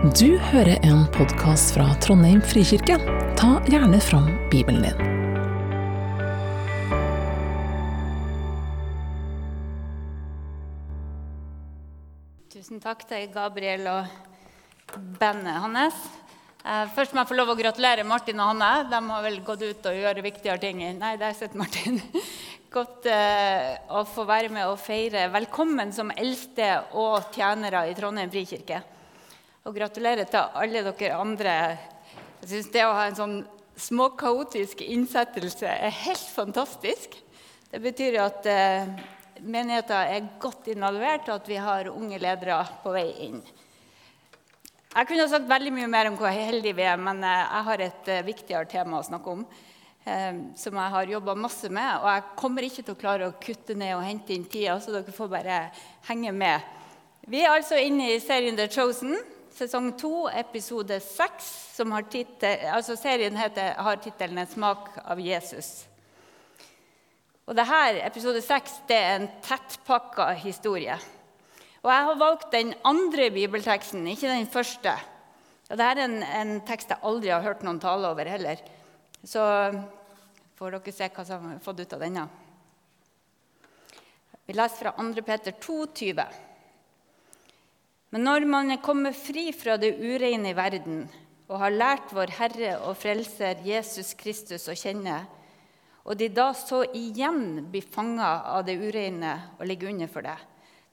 Du 0.00 0.38
hører 0.40 0.78
en 0.80 1.02
podkast 1.12 1.74
fra 1.74 1.84
Trondheim 2.00 2.38
frikirke. 2.40 2.94
Ta 3.36 3.58
gjerne 3.68 3.98
fram 4.00 4.30
Bibelen 4.48 4.80
din. 4.80 5.00
Tusen 12.48 12.80
takk 12.80 13.04
til 13.10 13.26
Gabriel 13.34 13.84
og 13.92 14.94
bandet 15.20 15.58
hans. 15.66 15.98
Eh, 16.64 16.86
Først 16.96 17.12
må 17.12 17.20
jeg 17.20 17.28
få 17.28 17.36
lov 17.36 17.52
å 17.52 17.56
gratulere 17.58 18.06
Martin 18.08 18.40
og 18.40 18.54
Hanne. 18.54 18.70
De 18.88 19.00
har 19.10 19.26
vel 19.26 19.36
gått 19.44 19.66
ut 19.66 19.90
og 19.90 19.98
gjøre 19.98 20.24
viktigere 20.24 20.62
ting. 20.64 20.80
Nei, 20.96 21.10
der 21.20 21.36
sitter 21.36 21.60
Martin. 21.60 22.00
Godt 22.72 23.04
eh, 23.04 23.76
å 23.92 24.06
få 24.08 24.24
være 24.24 24.48
med 24.48 24.64
og 24.64 24.80
feire 24.80 25.26
velkommen 25.36 25.92
som 25.92 26.08
eldste 26.16 26.70
og 26.96 27.28
tjenere 27.36 27.84
i 27.92 27.92
Trondheim 28.00 28.32
frikirke. 28.32 28.80
Og 29.68 29.74
gratulerer 29.76 30.24
til 30.24 30.40
alle 30.56 30.80
dere 30.86 31.16
andre. 31.20 31.54
Jeg 32.40 32.48
syns 32.48 32.68
det 32.72 32.84
å 32.86 32.92
ha 32.96 33.06
en 33.10 33.16
sånn 33.18 33.38
småkaotisk 33.80 34.80
innsettelse 34.86 35.68
er 35.68 35.96
helt 36.06 36.28
fantastisk. 36.32 37.16
Det 37.70 37.80
betyr 37.84 38.16
at 38.24 38.46
eh, 38.48 38.88
menigheten 39.44 40.14
er 40.16 40.30
godt 40.40 40.70
involvert, 40.72 41.28
og 41.28 41.42
at 41.42 41.50
vi 41.50 41.58
har 41.60 41.90
unge 41.92 42.18
ledere 42.20 42.56
på 42.82 42.92
vei 42.94 43.10
inn. 43.26 43.42
Jeg 44.90 45.06
kunne 45.06 45.28
sagt 45.30 45.48
veldig 45.48 45.72
mye 45.76 45.90
mer 45.92 46.08
om 46.08 46.16
hvor 46.18 46.32
heldige 46.34 46.78
vi 46.80 46.86
er, 46.88 46.96
men 46.98 47.20
eh, 47.20 47.42
jeg 47.44 47.66
har 47.68 47.82
et 47.84 48.08
eh, 48.14 48.24
viktigere 48.26 48.68
tema 48.68 48.98
å 48.98 49.06
snakke 49.06 49.34
om. 49.36 49.42
eh, 50.08 50.40
Som 50.56 50.80
jeg 50.80 50.94
har 50.96 51.12
jobba 51.16 51.34
masse 51.36 51.68
med. 51.68 51.90
Og 52.00 52.08
jeg 52.08 52.24
kommer 52.40 52.64
ikke 52.64 52.86
til 52.86 52.96
å 52.96 53.02
klare 53.04 53.28
å 53.28 53.36
kutte 53.36 53.76
ned 53.76 53.92
og 53.98 54.06
hente 54.08 54.32
inn 54.32 54.48
tida, 54.48 54.78
så 54.80 54.96
dere 54.96 55.12
får 55.12 55.30
bare 55.36 55.60
henge 56.08 56.32
med. 56.32 56.64
Vi 57.28 57.44
er 57.44 57.52
altså 57.52 57.76
inne 57.76 58.08
i 58.14 58.24
serien 58.24 58.56
The 58.56 58.66
Chosen, 58.72 59.20
sesong 59.60 59.92
to, 60.00 60.28
episode 60.32 60.96
seks. 61.04 61.48
Som 61.76 61.92
har 61.94 62.08
titel, 62.12 62.66
altså 62.72 62.96
serien 62.98 63.36
heter, 63.36 63.74
har 63.76 64.00
tittelen 64.00 64.38
'En 64.38 64.46
smak 64.46 64.88
av 65.04 65.18
Jesus'. 65.18 65.86
Og 67.46 67.56
her, 67.66 68.06
episode 68.06 68.42
seks, 68.42 68.80
det 68.86 68.96
er 68.96 69.16
en 69.16 69.28
tettpakka 69.42 70.32
historie. 70.38 70.94
Og 71.82 71.90
jeg 71.90 72.04
har 72.04 72.18
valgt 72.20 72.52
den 72.52 72.74
andre 72.84 73.30
bibelteksten, 73.30 74.06
ikke 74.06 74.28
den 74.28 74.46
første. 74.46 74.92
Og 75.70 75.78
dette 75.78 75.88
er 75.88 76.04
en, 76.04 76.22
en 76.22 76.60
tekst 76.60 76.90
jeg 76.90 77.02
aldri 77.02 77.32
har 77.32 77.42
hørt 77.42 77.62
noen 77.62 77.80
tale 77.80 78.06
over 78.06 78.28
heller. 78.28 78.60
Så 79.24 79.40
får 80.58 80.76
dere 80.76 80.92
se 80.92 81.08
hva 81.08 81.24
som 81.26 81.48
har 81.48 81.58
fått 81.64 81.80
ut 81.80 81.92
av 81.96 82.04
denne. 82.04 82.28
Vi 84.46 84.54
leser 84.54 84.76
fra 84.76 84.92
2. 84.98 85.22
Peter 85.22 85.52
2,20. 85.52 86.49
Men 88.10 88.24
når 88.26 88.46
man 88.50 88.72
er 88.74 88.82
kommet 88.82 89.14
fri 89.14 89.50
fra 89.54 89.76
det 89.78 89.92
ureine 90.02 90.50
i 90.50 90.56
verden 90.58 91.04
og 91.50 91.60
har 91.62 91.74
lært 91.74 92.10
vår 92.14 92.32
Herre 92.38 92.72
og 92.86 92.96
Frelser 92.98 93.62
Jesus 93.66 94.16
Kristus 94.18 94.66
å 94.70 94.74
kjenne, 94.74 95.20
og 96.02 96.16
de 96.18 96.30
da 96.32 96.48
så 96.56 96.82
igjen 96.96 97.68
blir 97.70 97.86
fanga 97.86 98.30
av 98.50 98.64
det 98.66 98.78
ureine 98.80 99.36
og 99.58 99.66
ligger 99.68 99.92
under 99.92 100.10
for 100.10 100.26
det, 100.26 100.36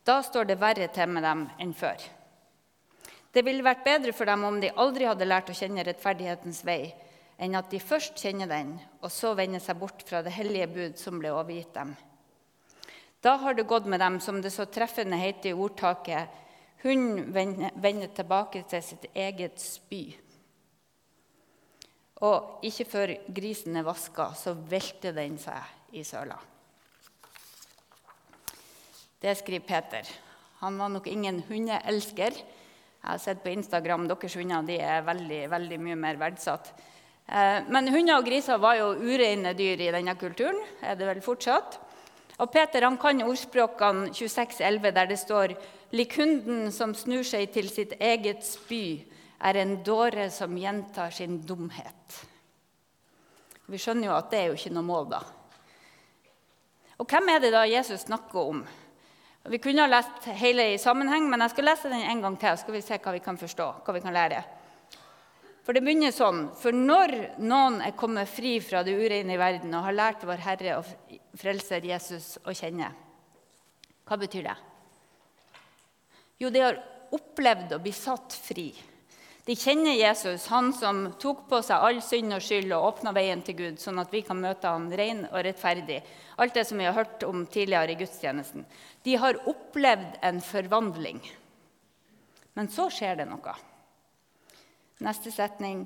da 0.06 0.20
står 0.22 0.50
det 0.50 0.60
verre 0.62 0.90
til 0.94 1.10
med 1.10 1.26
dem 1.26 1.44
enn 1.62 1.74
før. 1.78 1.98
Det 3.34 3.44
ville 3.46 3.66
vært 3.66 3.86
bedre 3.86 4.14
for 4.16 4.30
dem 4.30 4.46
om 4.46 4.62
de 4.62 4.74
aldri 4.82 5.10
hadde 5.10 5.28
lært 5.28 5.50
å 5.50 5.58
kjenne 5.58 5.86
rettferdighetens 5.86 6.64
vei, 6.66 6.94
enn 7.38 7.58
at 7.58 7.70
de 7.74 7.82
først 7.82 8.18
kjenner 8.18 8.50
den, 8.50 8.76
og 9.02 9.12
så 9.14 9.34
vender 9.38 9.62
seg 9.62 9.78
bort 9.82 10.06
fra 10.06 10.22
det 10.26 10.34
hellige 10.38 10.70
bud 10.74 11.02
som 11.02 11.18
ble 11.22 11.34
overgitt 11.34 11.74
dem. 11.74 11.94
Da 13.22 13.36
har 13.42 13.58
det 13.58 13.68
gått 13.70 13.90
med 13.90 14.02
dem 14.02 14.20
som 14.22 14.42
det 14.42 14.54
så 14.54 14.66
treffende 14.70 15.18
heter 15.18 15.52
i 15.52 15.58
ordtaket 15.58 16.46
hun 16.88 17.34
vender 17.34 18.14
tilbake 18.16 18.64
til 18.70 18.84
sitt 18.86 19.10
eget 19.14 19.60
spy. 19.62 20.04
Og 22.26 22.64
ikke 22.66 22.86
før 22.90 23.14
grisen 23.30 23.78
er 23.78 23.86
vaska, 23.86 24.32
så 24.34 24.56
velter 24.58 25.14
den 25.14 25.38
seg 25.42 25.94
i 26.00 26.04
søla. 26.08 26.38
Det 29.22 29.34
skriver 29.38 29.66
Peter. 29.66 30.10
Han 30.62 30.78
var 30.78 30.90
nok 30.90 31.08
ingen 31.10 31.44
hundeelsker. 31.46 32.38
Jeg 32.38 33.06
har 33.06 33.22
sett 33.22 33.44
på 33.44 33.54
Instagram 33.54 34.08
deres 34.10 34.36
hunder 34.38 34.66
de 34.66 34.78
er 34.82 35.06
veldig, 35.06 35.42
veldig 35.50 35.78
mye 35.82 35.98
mer 35.98 36.18
verdsatt. 36.22 36.72
Eh, 37.28 37.64
Men 37.70 37.92
hunder 37.94 38.18
og 38.18 38.26
griser 38.26 38.58
var 38.58 38.78
jo 38.80 38.94
ureine 38.96 39.54
dyr 39.54 39.80
i 39.82 39.92
denne 39.92 40.16
kulturen. 40.18 40.58
er 40.82 40.96
det 40.96 41.08
vel 41.08 41.22
fortsatt. 41.22 41.80
Og 42.40 42.52
Peter 42.52 42.82
han 42.82 42.98
kan 42.98 43.22
ordspråkene 43.22 44.10
26,11, 44.14 44.92
der 44.94 45.06
det 45.06 45.20
står 45.20 45.56
Lik 45.96 46.18
hunden 46.20 46.72
som 46.76 46.96
snur 46.96 47.24
seg 47.24 47.52
til 47.54 47.70
sitt 47.72 47.94
eget 48.00 48.44
spy, 48.44 49.06
er 49.38 49.60
en 49.62 49.78
dåre 49.86 50.28
som 50.34 50.58
gjentar 50.58 51.14
sin 51.14 51.38
dumhet. 51.46 52.18
Vi 53.68 53.80
skjønner 53.80 54.10
jo 54.10 54.18
at 54.18 54.32
det 54.32 54.40
er 54.40 54.50
jo 54.50 54.58
ikke 54.58 54.74
noe 54.74 54.88
mål, 54.88 55.08
da. 55.12 55.22
Og 56.98 57.08
hvem 57.08 57.30
er 57.30 57.42
det 57.44 57.54
da 57.54 57.64
Jesus 57.70 58.08
snakker 58.08 58.52
om? 58.56 58.62
Vi 59.48 59.60
kunne 59.64 59.86
ha 59.86 59.92
lest 59.92 60.26
hele 60.42 60.66
i 60.74 60.80
sammenheng, 60.82 61.28
men 61.30 61.46
jeg 61.46 61.54
skal 61.54 61.70
lese 61.70 61.92
den 61.92 62.04
en 62.04 62.24
gang 62.26 62.38
til. 62.40 62.58
så 62.58 62.64
skal 62.66 62.74
vi 62.74 62.82
se 62.82 62.98
hva 62.98 63.14
vi 63.16 63.24
kan 63.24 63.38
forstå, 63.38 63.68
hva 63.86 63.94
vi 63.96 64.04
kan 64.04 64.16
lære. 64.16 64.44
For 65.64 65.76
det 65.76 65.84
begynner 65.84 66.14
sånn 66.16 66.46
For 66.56 66.72
når 66.72 67.40
noen 67.44 67.82
er 67.84 67.96
kommet 68.00 68.32
fri 68.32 68.58
fra 68.64 68.86
det 68.88 68.96
ureine 68.96 69.36
i 69.36 69.40
verden 69.40 69.76
og 69.76 69.84
har 69.84 69.96
lært 69.96 70.24
vår 70.24 70.44
Herre 70.46 70.78
og 70.80 71.18
Frelser 71.38 71.84
Jesus 71.84 72.38
å 72.48 72.56
kjenne 72.56 72.88
Hva 74.08 74.16
betyr 74.20 74.48
det? 74.48 74.56
Jo, 76.38 76.50
de 76.54 76.62
har 76.62 76.80
opplevd 77.14 77.74
å 77.74 77.82
bli 77.82 77.94
satt 77.96 78.36
fri. 78.38 78.70
De 79.48 79.56
kjenner 79.56 79.96
Jesus, 79.96 80.50
han 80.52 80.74
som 80.76 81.06
tok 81.16 81.46
på 81.48 81.62
seg 81.64 81.80
all 81.80 82.02
synd 82.04 82.36
og 82.36 82.44
skyld 82.44 82.74
og 82.76 82.90
åpna 82.90 83.14
veien 83.16 83.40
til 83.48 83.56
Gud, 83.56 83.78
sånn 83.80 84.02
at 84.02 84.12
vi 84.12 84.20
kan 84.28 84.42
møte 84.44 84.68
ham 84.68 84.90
ren 84.92 85.22
og 85.30 85.40
rettferdig. 85.48 86.02
Alt 86.36 86.58
det 86.58 86.66
som 86.68 86.82
vi 86.82 86.84
har 86.84 86.98
hørt 86.98 87.24
om 87.24 87.46
tidligere 87.48 87.96
i 87.96 88.00
gudstjenesten. 88.02 88.66
De 89.08 89.16
har 89.16 89.40
opplevd 89.48 90.20
en 90.28 90.44
forvandling. 90.44 91.22
Men 92.60 92.68
så 92.74 92.90
skjer 92.92 93.22
det 93.22 93.30
noe. 93.32 93.56
Neste 95.08 95.32
setning. 95.32 95.86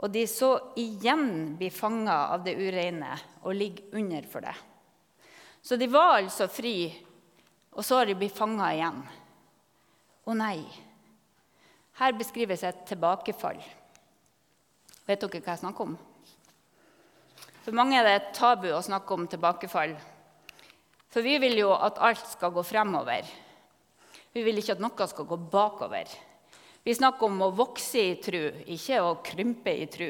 Og 0.00 0.08
de 0.10 0.24
så 0.26 0.54
igjen 0.80 1.58
blir 1.60 1.74
fanga 1.74 2.30
av 2.32 2.46
det 2.46 2.56
ureine 2.56 3.12
og 3.42 3.58
ligger 3.60 4.00
under 4.00 4.24
for 4.32 4.48
det. 4.48 4.56
Så 5.60 5.76
de 5.76 5.86
var 5.92 6.16
altså 6.16 6.48
fri, 6.48 6.88
og 7.76 7.84
så 7.84 8.00
har 8.00 8.08
de 8.08 8.16
blitt 8.18 8.40
fanga 8.40 8.72
igjen. 8.72 9.04
Å 10.22 10.34
nei. 10.38 10.62
Her 11.98 12.14
beskrives 12.16 12.62
et 12.64 12.84
tilbakefall. 12.88 13.58
Vet 15.06 15.20
dere 15.20 15.42
hva 15.42 15.54
jeg 15.54 15.62
snakker 15.64 15.90
om? 15.90 15.96
For 17.62 17.74
mange 17.74 17.98
er 17.98 18.06
det 18.06 18.14
et 18.16 18.34
tabu 18.34 18.68
å 18.72 18.82
snakke 18.82 19.14
om 19.14 19.28
tilbakefall. 19.30 19.94
For 21.12 21.26
vi 21.26 21.36
vil 21.42 21.58
jo 21.60 21.72
at 21.74 22.00
alt 22.02 22.24
skal 22.30 22.54
gå 22.54 22.62
fremover. 22.66 23.26
Vi 24.32 24.42
vil 24.46 24.58
ikke 24.58 24.78
at 24.78 24.82
noe 24.82 25.08
skal 25.10 25.28
gå 25.28 25.38
bakover. 25.52 26.08
Vi 26.82 26.94
snakker 26.96 27.28
om 27.28 27.42
å 27.44 27.52
vokse 27.54 28.00
i 28.00 28.14
tru, 28.22 28.48
ikke 28.74 29.02
å 29.04 29.18
krympe 29.22 29.74
i 29.74 29.86
tru. 29.90 30.08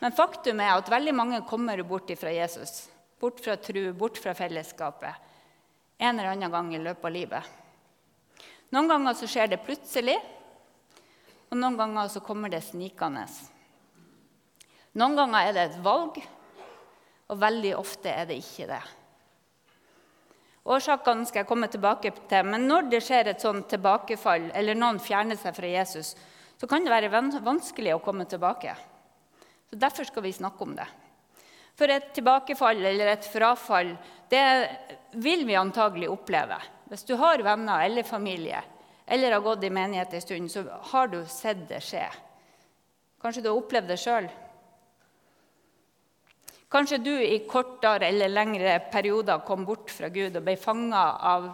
Men 0.00 0.14
faktum 0.16 0.58
er 0.60 0.74
at 0.74 0.90
veldig 0.90 1.14
mange 1.14 1.44
kommer 1.48 1.82
bort 1.86 2.10
fra 2.18 2.32
Jesus. 2.34 2.88
Bort 3.20 3.38
fra 3.44 3.54
tru, 3.56 3.92
bort 3.92 4.18
fra 4.18 4.34
fellesskapet. 4.34 5.30
En 5.98 6.18
eller 6.18 6.32
annen 6.32 6.50
gang 6.50 6.72
i 6.74 6.82
løpet 6.82 7.06
av 7.06 7.14
livet. 7.14 7.52
Noen 8.72 8.88
ganger 8.88 9.16
så 9.18 9.28
skjer 9.28 9.52
det 9.52 9.62
plutselig, 9.66 10.16
og 11.50 11.58
noen 11.60 11.76
ganger 11.78 12.08
så 12.10 12.22
kommer 12.24 12.52
det 12.52 12.64
snikende. 12.64 13.26
Noen 14.98 15.16
ganger 15.18 15.48
er 15.48 15.56
det 15.56 15.64
et 15.68 15.80
valg, 15.84 16.20
og 17.28 17.40
veldig 17.40 17.74
ofte 17.76 18.12
er 18.12 18.28
det 18.30 18.38
ikke 18.40 18.68
det. 18.70 18.82
Årsakene 20.64 21.26
skal 21.28 21.42
jeg 21.42 21.48
komme 21.50 21.68
tilbake 21.68 22.12
til, 22.30 22.46
men 22.48 22.64
når 22.64 22.88
det 22.88 23.02
skjer 23.04 23.28
et 23.28 23.42
sånt 23.42 23.68
tilbakefall, 23.68 24.48
eller 24.56 24.78
noen 24.78 25.00
fjerner 25.02 25.36
seg 25.36 25.56
fra 25.58 25.68
Jesus, 25.68 26.14
så 26.56 26.68
kan 26.70 26.86
det 26.86 26.92
være 26.92 27.10
vanskelig 27.44 27.92
å 27.92 28.02
komme 28.04 28.24
tilbake. 28.30 28.72
Så 29.68 29.76
Derfor 29.76 30.08
skal 30.08 30.24
vi 30.24 30.32
snakke 30.32 30.64
om 30.64 30.72
det. 30.78 30.86
For 31.74 31.90
et 31.90 32.12
tilbakefall 32.14 32.78
eller 32.86 33.10
et 33.10 33.26
frafall 33.26 33.96
det 34.30 34.46
vil 35.20 35.42
vi 35.46 35.56
antagelig 35.58 36.08
oppleve. 36.12 36.60
Hvis 36.90 37.06
du 37.08 37.14
har 37.20 37.42
venner 37.42 37.84
eller 37.84 38.06
familie 38.06 38.62
eller 39.06 39.36
har 39.36 39.44
gått 39.44 39.64
i 39.64 39.70
menighet 39.70 40.14
en 40.14 40.20
stund, 40.20 40.50
så 40.50 40.64
har 40.92 41.08
du 41.12 41.18
sett 41.28 41.66
det 41.68 41.82
skje. 41.84 42.06
Kanskje 43.20 43.42
du 43.44 43.50
har 43.50 43.58
opplevd 43.60 43.90
det 43.92 44.00
sjøl. 44.00 44.28
Kanskje 46.72 46.98
du 46.98 47.12
i 47.22 47.44
kortere 47.48 48.08
eller 48.08 48.32
lengre 48.32 48.78
perioder 48.90 49.44
kom 49.46 49.64
bort 49.68 49.92
fra 49.92 50.08
Gud 50.08 50.36
og 50.36 50.44
ble 50.46 50.56
fanga 50.58 51.04
av 51.20 51.50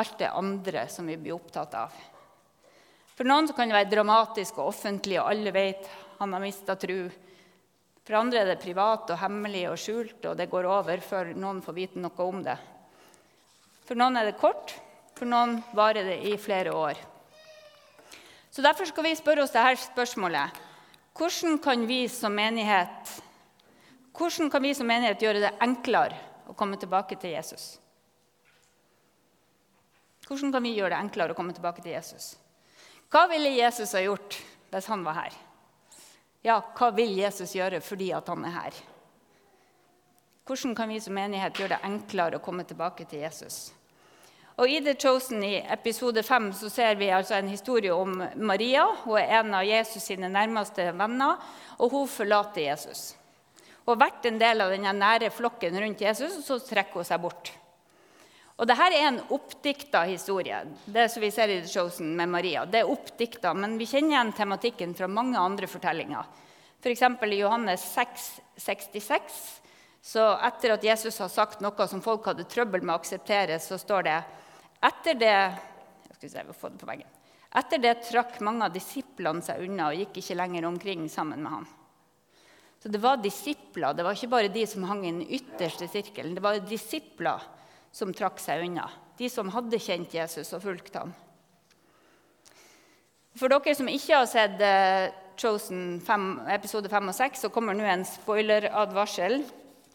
alt 0.00 0.18
det 0.18 0.28
andre 0.28 0.84
som 0.92 1.06
vi 1.08 1.16
blir 1.16 1.38
opptatt 1.38 1.74
av. 1.78 1.94
For 3.14 3.28
noen 3.28 3.48
kan 3.54 3.70
det 3.70 3.76
være 3.76 3.92
dramatisk 3.92 4.58
og 4.60 4.70
offentlig, 4.70 5.18
og 5.20 5.30
alle 5.32 5.52
vet 5.52 5.88
han 6.18 6.32
har 6.32 6.42
mista 6.42 6.76
tru. 6.76 7.08
For 8.04 8.16
andre 8.16 8.42
er 8.42 8.52
det 8.52 8.62
privat 8.62 9.10
og 9.12 9.20
hemmelig 9.20 9.66
og 9.70 9.80
skjult, 9.80 10.22
og 10.24 10.38
det 10.38 10.48
går 10.52 10.68
over 10.68 11.02
før 11.04 11.34
noen 11.36 11.60
får 11.64 11.76
vite 11.76 12.00
noe 12.00 12.26
om 12.26 12.40
det. 12.44 12.56
For 13.90 13.98
noen 13.98 14.14
er 14.20 14.28
det 14.28 14.38
kort, 14.38 14.70
for 15.18 15.26
noen 15.26 15.56
varer 15.74 16.06
det 16.06 16.20
i 16.30 16.36
flere 16.38 16.70
år. 16.70 16.98
Så 18.54 18.62
Derfor 18.62 18.86
skal 18.86 19.02
vi 19.02 19.16
spørre 19.18 19.42
oss 19.42 19.50
dette 19.50 19.80
spørsmålet. 19.82 20.60
Hvordan 21.18 21.56
kan 21.58 21.82
vi 21.88 22.04
som 22.06 22.30
menighet, 22.30 23.10
kan 24.14 24.62
vi 24.62 24.70
som 24.78 24.86
menighet 24.86 25.24
gjøre 25.26 25.42
det 25.42 25.50
enklere 25.66 26.20
å 26.46 26.54
komme 26.54 26.78
tilbake 26.78 27.18
til 27.18 27.34
Jesus? 27.34 27.80
Hvordan 30.28 30.54
kan 30.54 30.62
vi 30.62 30.76
gjøre 30.76 30.92
det 30.94 31.02
enklere 31.02 31.34
å 31.34 31.40
komme 31.40 31.56
tilbake 31.58 31.82
til 31.82 31.96
Jesus? 31.96 32.36
Hva 33.10 33.24
ville 33.26 33.50
Jesus 33.56 33.96
ha 33.98 34.04
gjort 34.04 34.38
hvis 34.70 34.86
han 34.86 35.02
var 35.02 35.18
her? 35.18 35.40
Ja, 36.46 36.60
hva 36.78 36.92
vil 36.94 37.18
Jesus 37.18 37.58
gjøre 37.58 37.82
fordi 37.82 38.12
han 38.14 38.46
er 38.46 38.54
her? 38.54 38.80
Hvordan 40.46 40.78
kan 40.78 40.94
vi 40.94 41.02
som 41.02 41.18
menighet 41.18 41.58
gjøre 41.58 41.74
det 41.74 41.90
enklere 41.90 42.38
å 42.38 42.46
komme 42.46 42.62
tilbake 42.62 43.10
til 43.10 43.26
Jesus? 43.26 43.72
Og 44.60 44.68
I 44.68 44.82
The 44.84 44.92
Chosen 44.92 45.40
i 45.40 45.54
episode 45.72 46.20
5 46.20 46.50
så 46.52 46.68
ser 46.68 46.98
vi 47.00 47.06
altså 47.08 47.38
en 47.38 47.48
historie 47.48 47.94
om 47.96 48.18
Maria. 48.36 48.82
Hun 49.06 49.16
er 49.16 49.38
en 49.38 49.54
av 49.56 49.64
Jesus 49.64 50.04
sine 50.04 50.28
nærmeste 50.28 50.84
venner, 50.98 51.38
og 51.80 51.94
hun 51.94 52.10
forlater 52.12 52.66
Jesus. 52.66 53.14
Hun 53.86 53.94
har 53.94 54.02
vært 54.02 54.26
en 54.28 54.40
del 54.42 54.60
av 54.60 54.74
den 54.74 54.84
nære 55.00 55.30
flokken 55.32 55.78
rundt 55.80 56.04
Jesus, 56.04 56.34
og 56.36 56.44
så 56.44 56.58
trekker 56.66 57.00
hun 57.00 57.08
seg 57.08 57.22
bort. 57.22 57.48
Og 58.60 58.68
Dette 58.68 58.88
er 58.90 59.06
en 59.08 59.22
oppdikta 59.32 60.02
historie, 60.10 60.58
det 60.84 61.06
som 61.08 61.24
vi 61.24 61.30
ser 61.32 61.48
i 61.54 61.62
The 61.62 61.72
Chosen 61.72 62.12
med 62.18 62.28
Maria. 62.28 62.66
Det 62.68 62.82
er 62.82 62.92
oppdikta, 62.92 63.54
men 63.56 63.78
vi 63.80 63.88
kjenner 63.88 64.18
igjen 64.18 64.34
tematikken 64.42 64.92
fra 64.98 65.08
mange 65.08 65.40
andre 65.40 65.70
fortellinger. 65.72 66.28
F.eks. 66.84 67.06
For 67.16 67.32
i 67.32 67.40
Johannes 67.40 67.88
6, 67.94 68.28
66, 68.60 69.40
så 70.12 70.28
etter 70.50 70.76
at 70.76 70.84
Jesus 70.84 71.16
har 71.24 71.32
sagt 71.32 71.64
noe 71.64 71.88
som 71.88 72.04
folk 72.04 72.28
hadde 72.28 72.44
trøbbel 72.44 72.84
med 72.84 72.92
å 72.92 73.00
akseptere, 73.00 73.56
så 73.56 73.80
står 73.80 74.08
det 74.10 74.18
etter 74.80 75.18
det, 75.20 75.34
se, 76.20 76.44
Etter 77.50 77.82
det 77.82 77.94
trakk 78.06 78.38
mange 78.46 78.64
av 78.64 78.72
disiplene 78.72 79.44
seg 79.44 79.66
unna 79.66 79.90
og 79.90 80.00
gikk 80.00 80.20
ikke 80.22 80.38
lenger 80.38 80.68
omkring 80.68 81.08
sammen 81.12 81.42
med 81.44 81.52
ham. 81.58 81.68
Så 82.80 82.88
det 82.88 83.00
var 83.02 83.20
disipler, 83.20 83.92
det 83.92 84.06
var 84.06 84.16
ikke 84.16 84.32
bare 84.32 84.52
de 84.52 84.62
som 84.66 84.86
hang 84.88 85.02
i 85.04 85.12
den 85.12 85.24
ytterste 85.26 85.88
sirkelen. 85.90 86.32
Det 86.36 86.44
var 86.44 86.62
disipler 86.64 87.42
som 87.92 88.14
trakk 88.16 88.40
seg 88.40 88.64
unna. 88.64 88.86
De 89.20 89.28
som 89.28 89.50
hadde 89.52 89.82
kjent 89.82 90.14
Jesus 90.16 90.54
og 90.56 90.62
fulgt 90.64 90.96
ham. 90.96 91.12
For 93.36 93.52
dere 93.52 93.74
som 93.76 93.90
ikke 93.90 94.16
har 94.16 94.28
sett 94.30 94.62
uh, 94.64 95.12
Chosen 95.40 96.00
5, 96.04 96.24
episode 96.56 96.88
5 96.92 97.12
og 97.12 97.16
6, 97.16 97.44
så 97.44 97.52
kommer 97.52 97.76
nå 97.76 97.84
en 97.88 98.06
spoileradvarsel. 98.08 99.42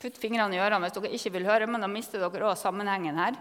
Putt 0.01 0.21
fingrene 0.21 0.57
i 0.57 0.61
ørene 0.61 0.85
hvis 0.85 0.95
dere 0.95 1.11
ikke 1.17 1.33
vil 1.39 1.49
høre, 1.49 1.67
men 1.69 1.81
da 1.81 1.89
mister 1.89 2.21
dere 2.21 2.51
òg 2.51 2.57
sammenhengen 2.59 3.17
her. 3.17 3.37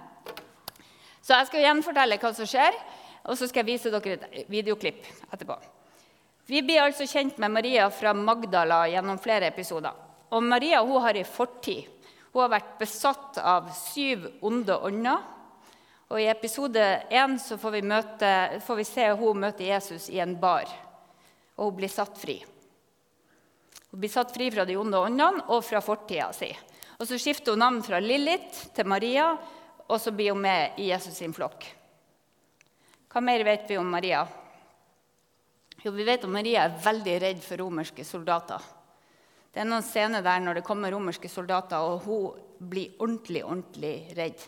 Så 1.24 1.32
jeg 1.32 1.48
skal 1.48 1.64
gjenfortelle 1.64 2.18
hva 2.20 2.30
som 2.36 2.48
skjer, 2.48 2.76
og 3.24 3.38
så 3.40 3.48
skal 3.48 3.62
jeg 3.62 3.70
vise 3.70 3.92
dere 3.92 4.18
et 4.28 4.50
videoklipp 4.52 5.06
etterpå. 5.32 5.56
Vi 6.44 6.60
blir 6.60 6.82
altså 6.82 7.06
kjent 7.08 7.38
med 7.40 7.54
Maria 7.54 7.86
fra 7.88 8.12
Magdala 8.12 8.82
gjennom 8.92 9.16
flere 9.22 9.48
episoder. 9.48 9.94
Og 10.28 10.44
Maria 10.44 10.82
hun 10.84 11.00
har 11.00 11.16
en 11.16 11.28
fortid. 11.28 11.88
Hun 12.34 12.42
har 12.42 12.52
vært 12.52 12.74
besatt 12.76 13.38
av 13.40 13.70
syv 13.78 14.26
onde 14.44 14.76
ånder. 14.76 15.22
Og 16.12 16.20
I 16.20 16.28
episode 16.28 16.82
1 17.08 17.38
får 17.56 17.78
får 18.60 18.76
vi 18.76 18.84
se 18.84 19.08
hun 19.16 19.40
møte 19.40 19.64
Jesus 19.64 20.10
i 20.12 20.20
en 20.20 20.36
bar. 20.36 20.68
Og 21.56 21.70
hun 21.70 21.76
blir 21.78 21.88
satt 21.88 22.18
fri. 22.20 22.42
Hun 23.90 24.00
blir 24.02 24.12
satt 24.12 24.34
fri 24.34 24.50
fra 24.50 24.66
de 24.68 24.76
onde 24.76 24.98
åndene 24.98 25.46
og 25.48 25.64
fra 25.64 25.80
fortida 25.80 26.32
si. 26.36 26.52
Og 26.98 27.06
Så 27.08 27.16
skifter 27.16 27.52
hun 27.52 27.64
navn 27.64 27.82
fra 27.82 28.00
Lillit 28.00 28.74
til 28.74 28.86
Maria, 28.86 29.38
og 29.88 30.00
så 30.00 30.12
blir 30.14 30.32
hun 30.32 30.42
med 30.44 30.78
i 30.80 30.88
Jesus 30.90 31.18
sin 31.18 31.34
flokk. 31.36 31.66
Hva 33.12 33.22
mer 33.22 33.44
vet 33.46 33.68
vi 33.70 33.78
om 33.78 33.90
Maria? 33.90 34.24
Jo, 35.84 35.92
Vi 35.92 36.04
vet 36.04 36.24
at 36.24 36.30
Maria 36.30 36.64
er 36.64 36.80
veldig 36.80 37.14
redd 37.20 37.42
for 37.44 37.60
romerske 37.60 38.04
soldater. 38.04 38.62
Det 39.52 39.60
er 39.62 39.68
noen 39.68 39.84
scener 39.86 40.24
der 40.24 40.40
når 40.42 40.58
det 40.58 40.66
kommer 40.66 40.90
romerske 40.90 41.28
soldater, 41.28 41.78
og 41.78 42.02
hun 42.08 42.40
blir 42.58 42.96
ordentlig, 42.98 43.44
ordentlig 43.44 43.94
redd. 44.16 44.40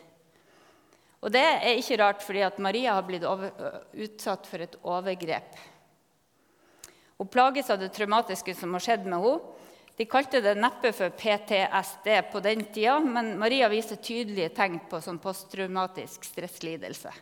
Og 1.20 1.32
Det 1.32 1.42
er 1.42 1.76
ikke 1.76 1.98
rart, 2.00 2.22
fordi 2.22 2.42
at 2.46 2.58
Maria 2.58 2.94
har 2.94 3.04
blitt 3.06 3.24
over, 3.24 3.52
utsatt 3.92 4.46
for 4.46 4.62
et 4.62 4.76
overgrep. 4.82 5.56
Hun 7.18 7.30
plages 7.32 7.70
av 7.70 7.80
det 7.80 7.92
traumatiske 7.94 8.54
som 8.54 8.74
har 8.76 8.84
skjedd 8.84 9.06
med 9.06 9.22
henne. 9.22 9.52
De 9.96 10.04
kalte 10.04 10.42
det 10.44 10.58
neppe 10.60 10.90
for 10.92 11.12
PTSD 11.16 12.08
på 12.32 12.40
den 12.44 12.66
tida, 12.68 12.98
men 13.00 13.38
Maria 13.40 13.70
viser 13.72 13.96
tydelige 13.96 14.50
tegn 14.58 14.82
på 14.90 15.00
sånn 15.00 15.20
posttraumatisk 15.22 16.26
stresslidelse. 16.28 17.12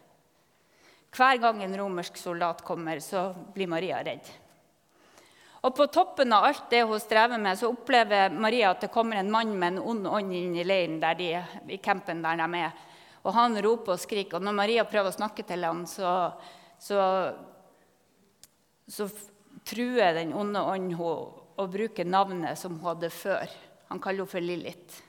Hver 1.15 1.39
gang 1.39 1.61
en 1.63 1.77
romersk 1.79 2.19
soldat 2.19 2.65
kommer, 2.67 2.99
så 2.99 3.29
blir 3.55 3.71
Maria 3.71 4.01
redd. 4.03 4.27
Og 5.65 5.71
På 5.77 5.87
toppen 5.87 6.35
av 6.35 6.49
alt 6.49 6.67
det 6.71 6.83
hun 6.83 7.01
strever 7.01 7.39
med, 7.39 7.57
så 7.57 7.71
opplever 7.71 8.35
Maria 8.35 8.75
at 8.75 8.83
det 8.83 8.91
kommer 8.93 9.23
en 9.23 9.31
mann 9.31 9.55
med 9.55 9.77
en 9.77 9.87
ond 9.95 10.11
ånd 10.11 10.35
inn 10.35 10.59
i 10.59 10.67
leiren 10.67 10.99
der 11.01 11.15
de, 11.17 11.31
i 11.73 11.79
campen 11.79 12.21
der 12.27 12.43
de 12.43 12.65
er. 12.67 12.75
Og 13.23 13.33
Han 13.33 13.57
roper 13.63 13.95
og 13.95 14.03
skriker. 14.03 14.37
Og 14.37 14.45
når 14.45 14.59
Maria 14.59 14.85
prøver 14.85 15.15
å 15.15 15.17
snakke 15.17 15.47
til 15.47 15.65
ham, 15.65 15.87
så, 15.89 16.35
så, 16.77 16.99
så 18.91 19.09
truer 19.65 20.19
den 20.19 20.35
onde 20.37 20.67
ånd 20.75 20.99
henne 20.99 21.44
å 21.57 21.67
bruke 21.71 22.05
navnet 22.05 22.59
som 22.59 22.79
hun 22.79 22.89
hadde 22.89 23.11
før. 23.15 23.51
Han 23.91 24.01
kaller 24.03 24.25
henne 24.25 24.33
for 24.33 24.45
Lilith. 24.45 25.03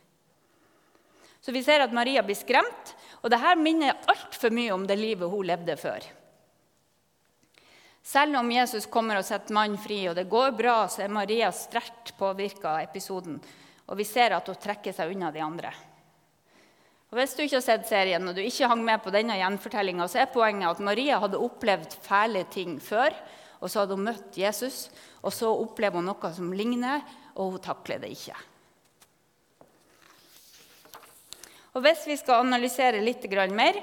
Så 1.41 1.53
vi 1.53 1.61
ser 1.63 1.83
at 1.83 1.93
Maria 1.93 2.23
blir 2.25 2.37
skremt, 2.37 2.95
og 3.21 3.29
dette 3.29 3.55
minner 3.61 3.99
altfor 4.09 4.53
mye 4.53 4.73
om 4.73 4.85
det 4.89 4.97
livet 4.97 5.29
hun 5.29 5.45
levde 5.45 5.75
før. 5.77 6.05
Selv 8.05 8.37
om 8.37 8.51
Jesus 8.53 8.85
kommer 8.89 9.17
og 9.17 9.25
setter 9.25 9.53
mannen 9.53 9.81
fri, 9.81 10.03
og 10.09 10.15
det 10.17 10.27
går 10.29 10.51
bra, 10.57 10.83
så 10.89 11.01
er 11.05 11.13
Maria 11.13 11.51
sterkt 11.53 12.13
påvirka 12.19 12.75
av 12.75 12.83
episoden. 12.85 13.39
Og 13.85 13.97
vi 13.97 14.05
ser 14.05 14.33
at 14.37 14.45
hun 14.49 14.57
trekker 14.61 14.93
seg 14.93 15.13
unna 15.13 15.31
de 15.33 15.41
andre. 15.41 15.71
Og 17.09 17.17
Hvis 17.17 17.33
du 17.37 17.43
ikke 17.45 17.59
har 17.59 17.65
sett 17.65 17.87
serien 17.89 18.27
og 18.27 18.35
du 18.37 18.41
ikke 18.43 18.69
hang 18.69 18.81
med 18.85 19.01
på 19.01 19.13
denne 19.13 19.37
gjenfortellinga, 19.39 20.05
så 20.09 20.21
er 20.21 20.33
poenget 20.33 20.67
at 20.69 20.83
Maria 20.85 21.17
hadde 21.21 21.41
opplevd 21.41 21.97
fæle 22.05 22.43
ting 22.53 22.79
før, 22.83 23.13
og 23.65 23.71
så 23.71 23.81
hadde 23.81 23.97
hun 23.97 24.05
møtt 24.05 24.37
Jesus, 24.37 24.91
og 25.25 25.33
så 25.33 25.49
opplever 25.49 25.97
hun 25.97 26.05
noe 26.05 26.31
som 26.35 26.53
ligner, 26.53 27.01
og 27.33 27.55
hun 27.55 27.63
takler 27.65 28.03
det 28.03 28.13
ikke. 28.13 28.37
Og 31.75 31.81
Hvis 31.83 32.05
vi 32.07 32.15
skal 32.21 32.45
analysere 32.45 33.01
litt 33.03 33.25
mer 33.51 33.81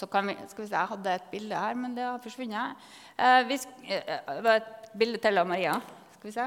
så 0.00 0.06
kan 0.06 0.26
vi, 0.26 0.36
skal 0.48 0.64
vi 0.64 0.68
se, 0.68 0.74
Jeg 0.74 0.88
hadde 0.88 1.14
et 1.14 1.30
bilde 1.30 1.56
her, 1.56 1.74
men 1.76 1.94
det 1.94 2.04
har 2.06 2.20
forsvunnet. 2.22 2.76
Eh, 3.18 3.40
vi, 3.48 3.58
eh, 3.84 4.20
det 4.36 4.44
var 4.44 4.56
et 4.56 4.92
bilde 4.96 5.18
til 5.20 5.38
av 5.38 5.46
Maria. 5.46 5.74
Skal 6.14 6.30
vi 6.30 6.32
se? 6.32 6.46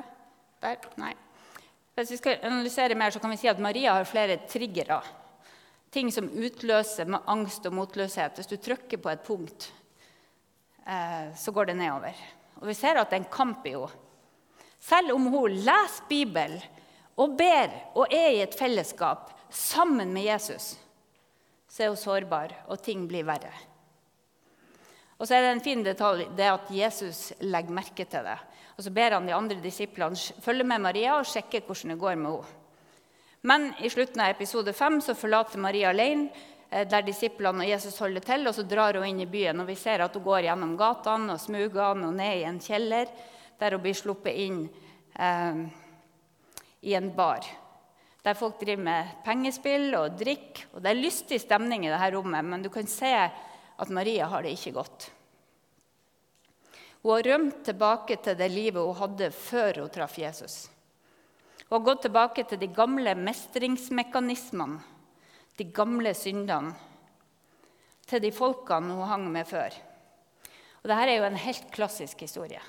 Der. 0.64 0.88
Nei. 0.98 1.14
Hvis 1.94 2.12
vi 2.16 2.18
skal 2.18 2.40
analysere 2.50 2.98
mer, 2.98 3.14
så 3.14 3.20
kan 3.22 3.30
vi 3.30 3.38
si 3.38 3.48
at 3.52 3.62
Maria 3.62 3.94
har 3.94 4.10
flere 4.10 4.40
triggere. 4.50 5.02
Ting 5.94 6.10
som 6.12 6.32
utløser 6.34 7.06
angst 7.28 7.66
og 7.70 7.74
motløshet. 7.78 8.40
Hvis 8.40 8.50
du 8.50 8.58
trykker 8.58 8.98
på 8.98 9.10
et 9.10 9.22
punkt, 9.22 9.70
eh, 9.70 9.83
så 11.36 11.52
går 11.56 11.70
det 11.70 11.78
nedover. 11.80 12.18
Og 12.60 12.68
vi 12.68 12.76
ser 12.78 13.00
at 13.00 13.12
det 13.12 13.18
er 13.18 13.24
en 13.24 13.32
kamp 13.32 13.66
i 13.68 13.76
henne. 13.76 14.00
Selv 14.84 15.14
om 15.16 15.30
hun 15.32 15.54
leser 15.64 16.08
Bibelen 16.10 16.60
og 17.16 17.38
ber 17.40 17.72
og 17.96 18.12
er 18.12 18.34
i 18.34 18.42
et 18.44 18.56
fellesskap 18.58 19.30
sammen 19.54 20.12
med 20.12 20.26
Jesus, 20.28 20.74
så 21.72 21.86
er 21.86 21.94
hun 21.94 22.00
sårbar, 22.02 22.52
og 22.68 22.82
ting 22.84 23.06
blir 23.08 23.24
verre. 23.24 23.54
Og 25.16 25.28
så 25.28 25.38
er 25.38 25.46
det 25.46 25.54
en 25.54 25.64
fin 25.64 25.86
detalj 25.86 26.26
det 26.36 26.50
at 26.52 26.74
Jesus 26.74 27.32
legger 27.40 27.72
merke 27.72 28.04
til 28.04 28.28
det. 28.28 28.40
Og 28.76 28.84
Så 28.84 28.92
ber 28.92 29.14
han 29.16 29.28
de 29.28 29.34
andre 29.34 29.62
disiplene 29.64 30.18
følge 30.42 30.66
med 30.68 30.82
Maria 30.82 31.16
og 31.16 31.30
sjekke 31.30 31.62
hvordan 31.64 31.94
det 31.94 32.00
går 32.00 32.16
med 32.16 32.32
henne. 32.32 32.60
Men 33.44 33.74
i 33.84 33.90
slutten 33.92 34.22
av 34.24 34.32
episode 34.32 34.74
5 34.74 35.02
så 35.04 35.14
forlater 35.20 35.60
Maria 35.60 35.90
alene 35.90 36.32
Eh, 36.32 36.53
der 36.90 37.06
disiplene 37.06 37.66
og 37.66 37.70
Jesus 37.70 38.00
holder 38.02 38.24
til. 38.26 38.48
og 38.48 38.56
Så 38.56 38.66
drar 38.66 38.98
hun 38.98 39.06
inn 39.08 39.22
i 39.22 39.30
byen, 39.30 39.62
og 39.62 39.70
vi 39.70 39.76
ser 39.78 40.02
at 40.02 40.16
hun 40.18 40.26
går 40.26 40.48
gjennom 40.48 40.76
gatene 40.80 41.36
og 41.36 41.42
smugene 41.42 42.08
og 42.10 42.16
ned 42.18 42.40
i 42.40 42.46
en 42.50 42.62
kjeller, 42.64 43.12
der 43.60 43.76
hun 43.76 43.84
blir 43.84 43.98
sluppet 43.98 44.40
inn 44.46 44.64
eh, 45.14 45.60
i 46.82 46.96
en 46.98 47.12
bar. 47.16 47.46
Der 48.24 48.38
folk 48.40 48.60
driver 48.62 48.84
med 48.88 49.16
pengespill 49.26 49.92
og 50.00 50.16
drikk. 50.20 50.64
Og 50.74 50.84
det 50.84 50.94
er 50.94 51.02
lystig 51.02 51.42
stemning 51.44 51.86
i 51.86 51.92
dette 51.92 52.14
rommet, 52.16 52.46
men 52.48 52.64
du 52.64 52.72
kan 52.72 52.88
se 52.88 53.12
at 53.14 53.92
Maria 53.92 54.30
har 54.32 54.46
det 54.46 54.56
ikke 54.56 54.78
godt. 54.80 55.10
Hun 57.04 57.18
har 57.18 57.28
rømt 57.28 57.66
tilbake 57.68 58.16
til 58.24 58.38
det 58.40 58.48
livet 58.54 58.80
hun 58.80 58.96
hadde 58.96 59.28
før 59.36 59.82
hun 59.84 59.92
traff 59.92 60.16
Jesus. 60.22 60.70
Hun 61.68 61.76
har 61.76 61.86
gått 61.90 62.06
tilbake 62.08 62.46
til 62.48 62.62
de 62.62 62.70
gamle 62.72 63.16
mestringsmekanismene 63.20 64.93
de 65.58 65.68
gamle 65.70 66.14
syndene 66.18 66.74
til 68.10 68.24
de 68.24 68.32
folkene 68.36 68.94
hun 68.94 69.10
hang 69.10 69.28
med 69.32 69.48
før. 69.48 69.76
Og 70.84 70.90
Dette 70.90 71.04
er 71.08 71.18
jo 71.18 71.28
en 71.30 71.40
helt 71.40 71.70
klassisk 71.72 72.26
historie. 72.26 72.62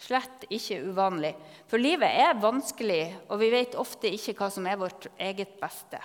Slett 0.00 0.46
ikke 0.52 0.80
uvanlig. 0.88 1.34
For 1.68 1.80
livet 1.80 2.08
er 2.22 2.40
vanskelig, 2.40 3.04
og 3.28 3.40
vi 3.42 3.50
vet 3.52 3.76
ofte 3.80 4.08
ikke 4.12 4.36
hva 4.38 4.48
som 4.52 4.68
er 4.68 4.80
vårt 4.80 5.08
eget 5.20 5.58
beste. 5.60 6.00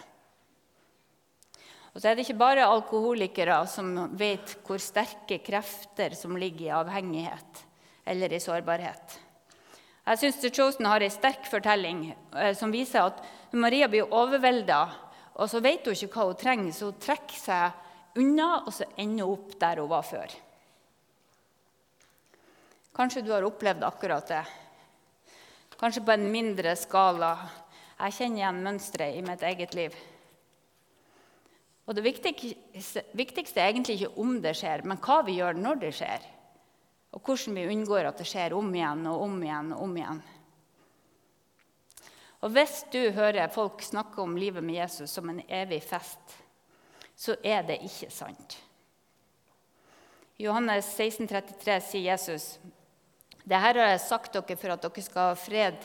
Og 1.95 2.01
så 2.01 2.09
er 2.09 2.15
det 2.15 2.25
ikke 2.25 2.41
bare 2.41 2.67
alkoholikere 2.67 3.61
som 3.71 3.93
vet 4.19 4.57
hvor 4.67 4.81
sterke 4.83 5.39
krefter 5.43 6.15
som 6.17 6.35
ligger 6.35 6.65
i 6.67 6.73
avhengighet 6.75 7.61
eller 8.11 8.35
i 8.35 8.41
sårbarhet. 8.43 9.15
Jeg 10.05 10.19
syns 10.21 10.41
The 10.41 10.51
Chosen 10.53 10.85
har 10.85 11.01
en 11.01 11.13
sterk 11.13 11.47
fortelling 11.49 12.01
eh, 12.11 12.51
som 12.53 12.73
viser 12.73 13.07
at 13.07 13.23
Maria 13.55 13.87
blir 13.89 14.11
overvelda, 14.13 14.81
og 15.35 15.49
så 15.51 15.59
vet 15.63 15.85
hun 15.85 15.95
ikke 15.95 16.13
hva 16.15 16.29
hun 16.29 16.39
trenger, 16.39 16.71
så 16.71 16.89
hun 16.89 16.99
trekker 17.01 17.39
seg 17.39 18.19
unna, 18.21 18.49
og 18.63 18.71
så 18.73 18.87
ender 18.95 19.27
hun 19.27 19.35
opp 19.35 19.55
der 19.59 19.81
hun 19.83 19.91
var 19.91 20.05
før. 20.07 20.35
Kanskje 22.95 23.25
du 23.25 23.33
har 23.33 23.43
opplevd 23.43 23.83
akkurat 23.83 24.29
det. 24.31 24.43
Kanskje 25.75 26.05
på 26.07 26.13
en 26.13 26.29
mindre 26.31 26.71
skala. 26.79 27.33
Jeg 27.99 28.15
kjenner 28.15 28.39
igjen 28.39 28.61
mønsteret 28.63 29.17
i 29.17 29.23
mitt 29.25 29.43
eget 29.43 29.75
liv. 29.75 29.97
Og 31.85 31.93
Det 31.95 32.01
viktigste, 32.01 33.03
viktigste, 33.13 33.59
er 33.59 33.73
egentlig 33.73 33.99
ikke 33.99 34.21
om 34.23 34.39
det 34.41 34.55
skjer, 34.57 34.85
men 34.87 34.97
hva 35.03 35.19
vi 35.27 35.35
gjør 35.37 35.59
når 35.59 35.81
det 35.83 35.91
skjer. 35.99 36.23
Og 37.13 37.21
hvordan 37.21 37.59
vi 37.59 37.67
unngår 37.75 38.07
at 38.09 38.17
det 38.23 38.27
skjer 38.27 38.55
om 38.57 38.71
igjen 38.73 39.05
og 39.11 39.27
om 39.27 39.35
igjen 39.43 39.75
og 39.75 39.83
om 39.83 39.99
igjen. 39.99 40.23
Og 42.45 42.51
Hvis 42.53 42.83
du 42.93 42.99
hører 43.09 43.49
folk 43.49 43.81
snakke 43.81 44.21
om 44.21 44.35
livet 44.37 44.63
med 44.63 44.77
Jesus 44.77 45.09
som 45.09 45.29
en 45.29 45.41
evig 45.49 45.81
fest, 45.83 46.35
så 47.17 47.33
er 47.43 47.63
det 47.65 47.79
ikke 47.81 48.11
sant. 48.13 48.59
Johannes 50.37 50.85
16, 50.85 51.25
33 51.31 51.79
sier 51.81 52.11
Jesus 52.11 52.59
det 53.45 53.59
her 53.61 53.77
har 53.77 53.91
jeg 53.91 54.01
sagt 54.01 54.33
dere 54.33 54.57
for 54.57 54.73
at 54.73 54.81
dere 54.81 55.01
skal 55.05 55.27
ha 55.29 55.33
fred 55.37 55.83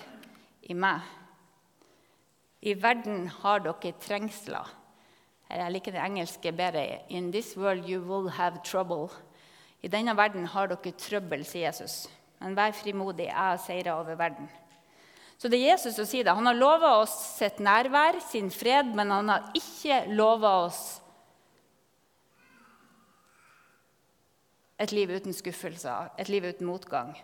i 0.64 0.72
meg. 0.72 1.04
I 2.64 2.72
verden 2.72 3.26
har 3.42 3.60
dere 3.60 3.92
trengsler. 4.00 4.70
Jeg 5.50 5.72
liker 5.74 5.92
det 5.92 6.00
engelske 6.00 6.52
bedre. 6.56 7.02
In 7.08 7.28
this 7.32 7.52
world 7.56 7.84
you 7.88 8.00
will 8.00 8.30
have 8.32 8.62
trouble. 8.64 9.10
I 9.84 9.92
denne 9.92 10.16
verden 10.16 10.48
har 10.48 10.72
dere 10.72 10.96
trøbbel, 10.96 11.44
sier 11.44 11.68
Jesus. 11.68 12.06
Men 12.40 12.56
vær 12.56 12.72
frimodig, 12.72 13.28
jeg 13.28 13.36
har 13.36 13.60
seira 13.60 14.00
over 14.00 14.16
verden. 14.16 14.48
Så 15.40 15.48
det 15.48 15.56
er 15.56 15.70
Jesus 15.72 15.94
som 15.96 16.04
sier 16.04 16.26
det. 16.26 16.34
Han 16.36 16.44
har 16.50 16.58
lova 16.58 16.98
oss 17.00 17.14
sitt 17.38 17.62
nærvær, 17.64 18.18
sin 18.28 18.50
fred, 18.52 18.90
men 18.92 19.08
han 19.14 19.32
har 19.32 19.46
ikke 19.56 20.02
lova 20.12 20.50
oss 20.66 20.82
et 24.80 24.92
liv 24.92 25.12
uten 25.12 25.32
skuffelser, 25.36 26.12
et 26.20 26.28
liv 26.32 26.44
uten 26.44 26.68
motgang. 26.68 27.14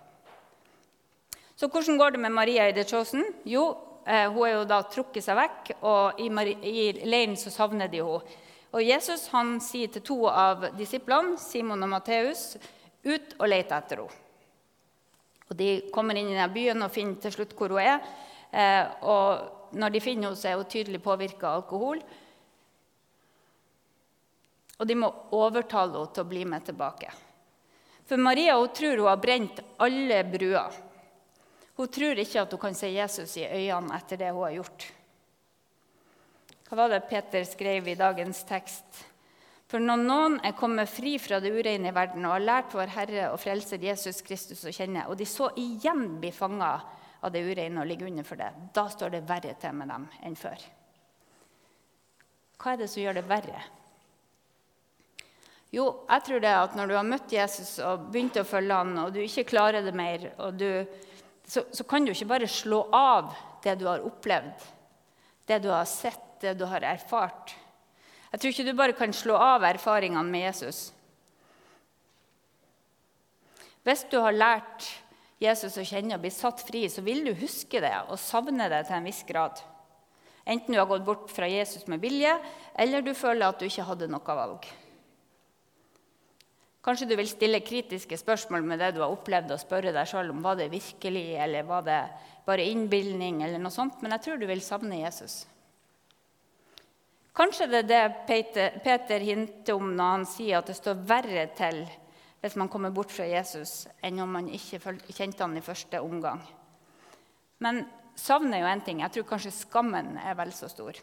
Så 1.56 1.68
hvordan 1.72 2.00
går 2.00 2.16
det 2.16 2.20
med 2.24 2.32
Maria 2.36 2.68
i 2.68 2.74
The 2.76 2.84
Chosen? 2.88 3.24
Jo, 3.48 3.68
eh, 4.06 4.28
hun 4.32 4.48
er 4.48 4.54
jo 4.54 4.66
da 4.68 4.82
trukket 4.92 5.24
seg 5.24 5.36
vekk, 5.36 5.72
og 5.88 6.20
i, 6.20 6.28
leiren 7.04 7.36
så 7.36 7.52
savner 7.52 7.88
de 7.92 8.04
henne. 8.04 8.42
Og 8.76 8.84
Jesus 8.84 9.28
han 9.32 9.56
sier 9.64 9.88
til 9.92 10.04
to 10.04 10.18
av 10.28 10.70
disiplene, 10.76 11.38
Simon 11.40 11.84
og 11.84 11.92
Matteus, 11.94 12.56
ut 13.04 13.36
og 13.38 13.48
lete 13.48 13.76
etter 13.76 14.04
henne. 14.04 14.25
Og 15.50 15.56
De 15.58 15.68
kommer 15.94 16.18
inn 16.18 16.30
i 16.30 16.34
denne 16.34 16.52
byen 16.52 16.82
og 16.82 16.94
finner 16.94 17.20
til 17.22 17.34
slutt 17.34 17.54
hvor 17.58 17.74
hun 17.76 17.82
er. 17.82 18.00
Eh, 18.50 18.84
og 19.06 19.74
når 19.76 19.94
de 19.94 20.02
finner 20.02 20.28
henne, 20.28 20.38
så 20.38 20.50
er 20.50 20.58
hun 20.60 20.70
tydelig 20.70 21.02
påvirka 21.04 21.50
av 21.50 21.62
alkohol. 21.62 22.02
Og 24.76 24.88
de 24.88 24.98
må 24.98 25.12
overtale 25.36 25.94
henne 25.94 26.12
til 26.12 26.26
å 26.26 26.30
bli 26.32 26.44
med 26.48 26.66
tilbake. 26.66 27.12
For 28.06 28.22
Maria 28.22 28.54
hun 28.58 28.74
tror 28.74 29.00
hun 29.00 29.10
har 29.10 29.22
brent 29.22 29.62
alle 29.82 30.20
bruer. 30.30 30.82
Hun 31.76 31.90
tror 31.92 32.20
ikke 32.22 32.42
at 32.42 32.52
hun 32.54 32.62
kan 32.62 32.76
se 32.76 32.88
Jesus 32.92 33.36
i 33.40 33.46
øynene 33.46 33.96
etter 33.98 34.20
det 34.20 34.30
hun 34.32 34.46
har 34.46 34.54
gjort. 34.60 34.86
Hva 36.66 36.78
var 36.80 36.90
det 36.90 37.04
Peter 37.10 37.44
skrev 37.46 37.88
i 37.92 37.98
dagens 37.98 38.40
tekst? 38.48 39.04
For 39.66 39.82
når 39.82 40.02
noen 40.06 40.36
er 40.46 40.54
kommet 40.54 40.90
fri 40.90 41.16
fra 41.18 41.40
det 41.42 41.50
ureine 41.50 41.90
i 41.90 41.94
verden 41.94 42.26
og 42.28 42.36
har 42.36 42.44
lært 42.44 42.74
vår 42.76 42.92
Herre 42.94 43.30
og 43.32 43.40
Frelser 43.42 43.82
Jesus 43.82 44.22
Kristus 44.26 44.62
å 44.62 44.74
kjenne, 44.74 45.08
og 45.10 45.18
de 45.18 45.26
så 45.26 45.50
igjen 45.58 46.20
blir 46.22 46.34
fanga 46.34 46.76
av 47.20 47.32
det 47.34 47.42
ureine 47.42 47.82
og 47.82 47.88
ligger 47.90 48.06
under 48.10 48.26
for 48.26 48.38
det, 48.38 48.52
da 48.76 48.86
står 48.92 49.16
det 49.16 49.24
verre 49.26 49.56
til 49.58 49.74
med 49.74 49.90
dem 49.90 50.06
enn 50.22 50.38
før. 50.38 50.62
Hva 52.62 52.72
er 52.72 52.80
det 52.80 52.88
som 52.92 53.02
gjør 53.02 53.18
det 53.18 53.26
verre? 53.26 53.64
Jo, 55.74 55.88
jeg 56.06 56.24
tror 56.24 56.40
det 56.40 56.48
er 56.52 56.62
at 56.62 56.76
når 56.78 56.88
du 56.88 56.94
har 56.96 57.08
møtt 57.08 57.34
Jesus 57.34 57.74
og 57.82 58.06
begynt 58.14 58.38
å 58.38 58.46
følge 58.46 58.78
han, 58.78 58.94
og 59.02 59.12
du 59.12 59.20
ikke 59.24 59.48
klarer 59.50 59.82
det 59.84 59.96
mer, 59.98 60.30
du 60.54 60.70
så, 61.46 61.62
så, 61.70 61.84
kan 61.86 62.06
du 62.06 62.10
ikke 62.10 62.30
bare 62.30 62.48
slå 62.50 62.84
av 62.94 63.34
det 63.62 63.76
du 63.78 63.86
har 63.86 64.02
opplevd, 64.06 64.64
det 65.46 65.60
du 65.62 65.68
har 65.70 65.86
sett, 65.86 66.22
det 66.42 66.56
du 66.58 66.64
har 66.66 66.82
erfart. 66.86 67.54
Jeg 68.32 68.40
tror 68.40 68.52
ikke 68.52 68.66
du 68.66 68.76
bare 68.76 68.96
kan 68.98 69.14
slå 69.14 69.36
av 69.38 69.64
erfaringene 69.68 70.26
med 70.30 70.48
Jesus. 70.48 70.80
Hvis 73.86 74.02
du 74.10 74.18
har 74.18 74.34
lært 74.34 74.88
Jesus 75.42 75.76
å 75.78 75.84
kjenne 75.86 76.16
og 76.16 76.24
bli 76.24 76.32
satt 76.34 76.64
fri, 76.66 76.86
så 76.90 77.04
vil 77.06 77.22
du 77.26 77.34
huske 77.38 77.80
det 77.84 77.94
og 78.08 78.18
savne 78.18 78.66
det 78.72 78.86
til 78.88 78.98
en 78.98 79.06
viss 79.06 79.22
grad. 79.28 79.60
Enten 80.46 80.74
du 80.74 80.78
har 80.78 80.88
gått 80.90 81.06
bort 81.06 81.30
fra 81.34 81.46
Jesus 81.50 81.86
med 81.90 82.02
vilje, 82.02 82.32
eller 82.78 83.02
du 83.02 83.12
føler 83.14 83.46
at 83.46 83.60
du 83.60 83.66
ikke 83.66 83.86
hadde 83.86 84.10
noe 84.10 84.36
valg. 84.38 84.66
Kanskje 86.86 87.08
du 87.10 87.16
vil 87.18 87.26
stille 87.26 87.58
kritiske 87.66 88.14
spørsmål 88.20 88.62
med 88.62 88.78
det 88.78 88.92
du 88.94 89.00
har 89.02 89.10
opplevd, 89.10 89.50
og 89.50 89.58
spørre 89.58 89.94
deg 89.94 90.06
sjøl 90.06 90.30
om 90.30 90.44
var 90.44 90.58
det 90.58 90.70
virkelig, 90.70 91.26
eller 91.42 91.66
var 91.66 91.82
det 91.86 91.98
bare 92.46 92.66
innbilning, 92.70 93.40
eller 93.42 93.58
noe 93.58 93.74
sånt. 93.74 93.98
Men 94.02 94.14
jeg 94.14 94.22
tror 94.22 94.38
du 94.38 94.46
vil 94.46 94.62
savne 94.62 95.00
Jesus. 95.02 95.44
Kanskje 97.36 97.68
det 97.68 97.82
er 97.84 98.14
det 98.16 98.66
Peter 98.84 99.20
hinter 99.20 99.76
om 99.76 99.90
når 99.92 100.12
han 100.14 100.26
sier 100.28 100.58
at 100.58 100.70
det 100.70 100.78
står 100.78 101.02
verre 101.08 101.48
til 101.56 101.82
hvis 102.40 102.56
man 102.56 102.70
kommer 102.70 102.92
bort 102.94 103.10
fra 103.12 103.26
Jesus, 103.26 103.86
enn 104.04 104.20
om 104.22 104.30
man 104.38 104.48
ikke 104.52 104.78
kjente 105.10 105.42
han 105.42 105.56
i 105.58 105.64
første 105.64 106.00
omgang. 106.04 106.40
Men 107.64 107.82
savnet 108.16 108.58
er 108.58 108.62
jo 108.62 108.70
én 108.70 108.84
ting. 108.84 109.00
Jeg 109.02 109.14
tror 109.14 109.28
kanskje 109.32 109.54
skammen 109.56 110.14
er 110.20 110.36
vel 110.38 110.52
så 110.54 110.68
stor. 110.70 111.00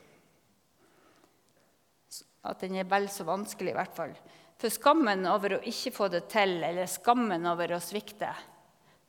At 2.47 2.63
den 2.63 2.77
er 2.79 2.87
vel 2.89 3.09
så 3.11 3.25
vanskelig, 3.27 3.73
i 3.73 3.77
hvert 3.77 3.97
fall. 3.97 4.15
For 4.61 4.71
skammen 4.71 5.25
over 5.27 5.57
å 5.57 5.63
ikke 5.67 5.93
få 5.95 6.09
det 6.13 6.25
til, 6.31 6.57
eller 6.63 6.89
skammen 6.89 7.45
over 7.49 7.75
å 7.75 7.83
svikte, 7.83 8.31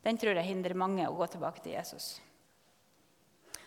den 0.05 0.19
tror 0.21 0.37
jeg 0.37 0.49
hindrer 0.49 0.77
mange 0.77 1.07
å 1.07 1.15
gå 1.17 1.29
tilbake 1.33 1.63
til 1.63 1.77
Jesus. 1.77 2.15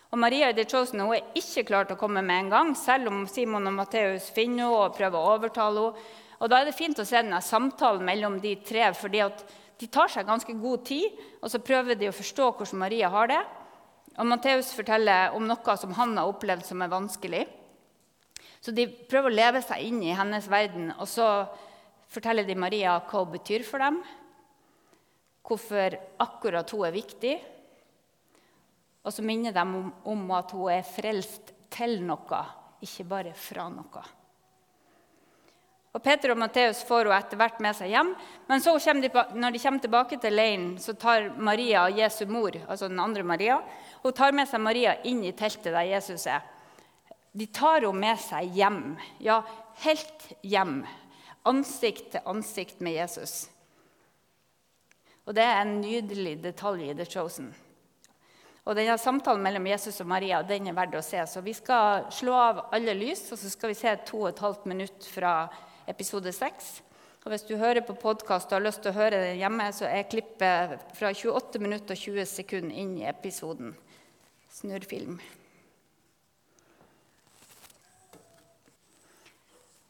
Og 0.09 0.17
Maria 0.17 0.49
the 0.53 0.65
Chosen 0.65 1.03
hun 1.03 1.13
er 1.13 1.37
ikke 1.37 1.67
klar 1.67 1.85
til 1.85 1.97
å 1.97 2.01
komme 2.01 2.23
med 2.25 2.45
en 2.45 2.49
gang, 2.53 2.71
selv 2.77 3.11
om 3.11 3.27
Simon 3.29 3.69
og 3.69 3.75
Matteus 3.77 4.31
finner 4.33 4.65
henne 4.65 4.81
og 4.87 4.97
prøver 4.97 5.19
å 5.19 5.35
overtale 5.35 5.85
henne. 5.85 6.09
Og 6.39 6.47
Da 6.47 6.61
er 6.61 6.69
det 6.69 6.77
fint 6.77 6.95
å 6.95 7.03
se 7.03 7.19
denne 7.19 7.41
samtalen 7.43 8.05
mellom 8.07 8.37
de 8.39 8.53
tre, 8.63 8.85
fordi 8.95 9.19
de 9.79 9.87
tar 9.91 10.07
seg 10.07 10.27
ganske 10.27 10.53
god 10.55 10.85
tid, 10.87 11.17
og 11.43 11.51
så 11.51 11.59
prøver 11.59 11.99
de 11.99 12.07
å 12.07 12.15
forstå 12.15 12.45
hvordan 12.55 12.79
Maria 12.79 13.09
har 13.11 13.27
det. 13.27 13.41
Og 14.15 14.27
Matteus 14.27 14.71
forteller 14.75 15.35
om 15.35 15.43
noe 15.47 15.75
som 15.77 15.91
han 15.97 16.15
har 16.15 16.31
opplevd 16.31 16.63
som 16.67 16.81
er 16.81 16.93
vanskelig. 16.93 17.43
Så 18.63 18.71
de 18.75 18.87
prøver 18.87 19.29
å 19.31 19.35
leve 19.35 19.61
seg 19.63 19.83
inn 19.83 20.01
i 20.03 20.15
hennes 20.15 20.47
verden. 20.47 20.93
og 20.97 21.07
så 21.07 21.47
forteller 22.09 22.47
de 22.47 22.55
Maria 22.55 22.97
hva 22.99 23.23
hun 23.23 23.33
betyr 23.35 23.63
for 23.63 23.83
dem, 23.83 24.01
hvorfor 25.45 25.95
akkurat 26.19 26.71
hun 26.71 26.85
er 26.87 26.95
viktig. 26.95 27.35
Og 29.03 29.15
så 29.15 29.23
minner 29.25 29.55
de 29.55 29.63
om, 29.63 29.91
om 30.11 30.31
at 30.35 30.53
hun 30.55 30.71
er 30.73 30.87
frelst 30.87 31.53
til 31.71 31.99
noe, 32.03 32.39
ikke 32.83 33.05
bare 33.07 33.33
fra 33.37 33.67
noe. 33.71 34.05
Og 35.89 36.03
Peter 36.05 36.35
og 36.35 36.37
Matteus 36.37 36.83
får 36.85 37.07
hun 37.09 37.15
etter 37.15 37.39
hvert 37.39 37.61
med 37.65 37.73
seg 37.77 37.89
hjem. 37.95 38.11
Men 38.47 38.61
de, 38.61 39.09
når 39.33 39.55
de 39.55 39.61
kommer 39.63 39.81
tilbake 39.81 40.19
til 40.21 40.35
leiren, 40.35 40.69
så 40.77 40.93
tar 40.93 41.31
Maria, 41.37 41.87
Jesu 41.89 42.27
mor, 42.29 42.53
altså 42.67 42.87
den 42.91 43.01
andre 43.01 43.23
Maria, 43.23 43.57
hun 44.03 44.13
tar 44.13 44.35
med 44.37 44.47
seg 44.47 44.61
Maria 44.61 44.99
inn 45.09 45.23
i 45.25 45.33
teltet 45.33 45.73
der 45.73 45.89
Jesus 45.89 46.27
er. 46.29 46.45
De 47.33 47.47
tar 47.47 47.81
henne 47.81 47.99
med 47.99 48.21
seg 48.21 48.53
hjem. 48.53 48.83
Ja, 49.23 49.41
helt 49.81 50.29
hjem 50.45 50.83
ansikt 51.47 52.13
til 52.13 52.27
ansikt 52.29 52.81
med 52.81 52.97
Jesus. 52.99 53.49
Og 55.25 55.35
Det 55.35 55.43
er 55.43 55.61
en 55.61 55.81
nydelig 55.81 56.39
detalj 56.43 56.89
i 56.89 56.93
The 56.93 57.05
Chosen. 57.05 57.53
Og 58.69 58.75
denne 58.77 58.99
Samtalen 59.01 59.41
mellom 59.41 59.65
Jesus 59.65 59.95
og 60.03 60.11
Maria 60.11 60.43
den 60.45 60.69
er 60.69 60.75
verdt 60.77 60.99
å 60.99 61.01
se. 61.01 61.23
Så 61.25 61.41
Vi 61.41 61.55
skal 61.57 62.03
slå 62.13 62.35
av 62.37 62.59
alle 62.75 62.93
lys, 62.93 63.23
og 63.33 63.39
så 63.41 63.49
skal 63.49 63.71
vi 63.71 63.79
se 63.79 63.95
to 64.05 64.19
og 64.21 64.29
et 64.29 64.43
halvt 64.45 64.67
minutt 64.69 65.07
fra 65.09 65.31
episode 65.89 66.29
6. 66.29 66.67
Og 67.25 67.31
Hvis 67.33 67.47
du 67.49 67.55
hører 67.57 67.81
på 67.81 67.97
podkast 67.97 68.53
og 68.53 68.59
har 68.59 68.67
lyst 68.67 68.83
til 68.85 68.93
å 68.93 68.99
høre 68.99 69.23
den 69.23 69.41
hjemme, 69.41 69.65
så 69.73 69.89
er 69.89 70.05
klippet 70.11 70.85
fra 70.93 71.09
28 71.09 71.63
minutter 71.65 71.97
og 71.97 72.03
20 72.03 72.29
sekunder 72.29 72.77
inn 72.77 72.93
i 73.01 73.07
episoden. 73.09 73.73
Snurrfilm. 74.53 75.17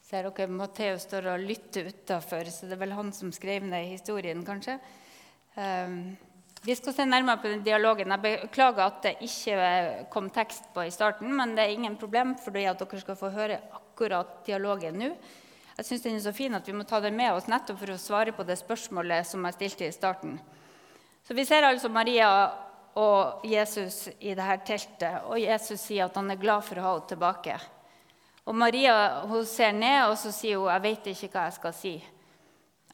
Ser 0.08 0.32
dere 0.32 0.56
Matteus 0.56 1.04
står 1.04 1.34
og 1.36 1.44
lytter 1.52 1.92
utafor, 1.92 2.48
så 2.48 2.72
det 2.72 2.80
er 2.80 2.84
vel 2.88 2.96
han 2.96 3.12
som 3.14 3.36
skrev 3.36 3.68
ned 3.68 3.92
historien, 3.92 4.40
kanskje. 4.48 4.80
Um, 5.60 6.16
vi 6.62 6.76
skal 6.76 6.94
se 6.94 7.06
nærmere 7.08 7.40
på 7.40 7.48
den 7.48 7.62
dialogen. 7.64 8.12
Jeg 8.12 8.22
beklager 8.44 8.82
at 8.84 9.04
det 9.04 9.16
ikke 9.24 10.08
kom 10.12 10.28
tekst 10.30 10.68
på 10.74 10.84
i 10.84 10.92
starten, 10.92 11.32
men 11.36 11.56
det 11.56 11.64
er 11.64 11.76
ingen 11.76 11.96
problem, 11.98 12.36
fordi 12.38 12.66
at 12.68 12.82
dere 12.82 13.00
skal 13.00 13.16
få 13.16 13.32
høre 13.32 13.62
akkurat 13.78 14.42
dialogen 14.48 15.00
nå. 15.00 15.14
Jeg 15.80 15.88
syns 15.88 16.04
den 16.04 16.18
er 16.18 16.24
så 16.26 16.34
fin 16.36 16.56
at 16.58 16.68
vi 16.68 16.76
må 16.76 16.84
ta 16.84 17.00
den 17.00 17.16
med 17.16 17.32
oss 17.32 17.48
nettopp 17.48 17.80
for 17.80 17.94
å 17.94 18.02
svare 18.02 18.34
på 18.36 18.44
det 18.44 18.58
spørsmålet 18.60 19.28
som 19.28 19.46
jeg 19.48 19.56
stilte 19.56 19.88
i 19.88 19.96
starten. 19.96 20.36
Så 21.24 21.34
Vi 21.34 21.46
ser 21.46 21.64
altså 21.64 21.88
Maria 21.90 22.28
og 23.00 23.46
Jesus 23.48 24.10
i 24.20 24.34
dette 24.36 24.60
teltet, 24.68 25.24
og 25.24 25.40
Jesus 25.40 25.80
sier 25.80 26.10
at 26.10 26.16
han 26.20 26.32
er 26.32 26.42
glad 26.42 26.66
for 26.68 26.76
å 26.76 26.84
ha 26.84 26.94
henne 26.98 27.08
tilbake. 27.08 27.60
Og 28.50 28.56
Maria 28.56 29.22
hun 29.30 29.46
ser 29.46 29.72
ned 29.72 30.10
og 30.10 30.18
så 30.18 30.32
sier 30.34 30.58
hun, 30.58 30.68
'Jeg 30.68 30.82
vet 30.82 31.08
ikke 31.08 31.32
hva 31.32 31.44
jeg 31.46 31.54
skal 31.54 31.72
si'. 31.72 32.04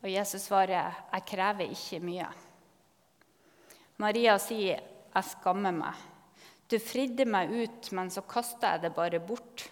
Og 0.03 0.09
Jesus 0.11 0.41
svarer, 0.41 0.93
'Jeg 1.13 1.25
krever 1.25 1.65
ikke 1.65 1.99
mye'. 2.05 2.44
Maria 3.97 4.37
sier, 4.39 4.81
'Jeg 5.13 5.23
skammer 5.23 5.71
meg'. 5.71 6.03
Du 6.67 6.79
fridde 6.79 7.25
meg 7.25 7.51
ut, 7.51 7.91
men 7.91 8.09
så 8.09 8.21
kasta 8.21 8.73
jeg 8.73 8.81
det 8.81 8.95
bare 8.95 9.19
bort. 9.19 9.69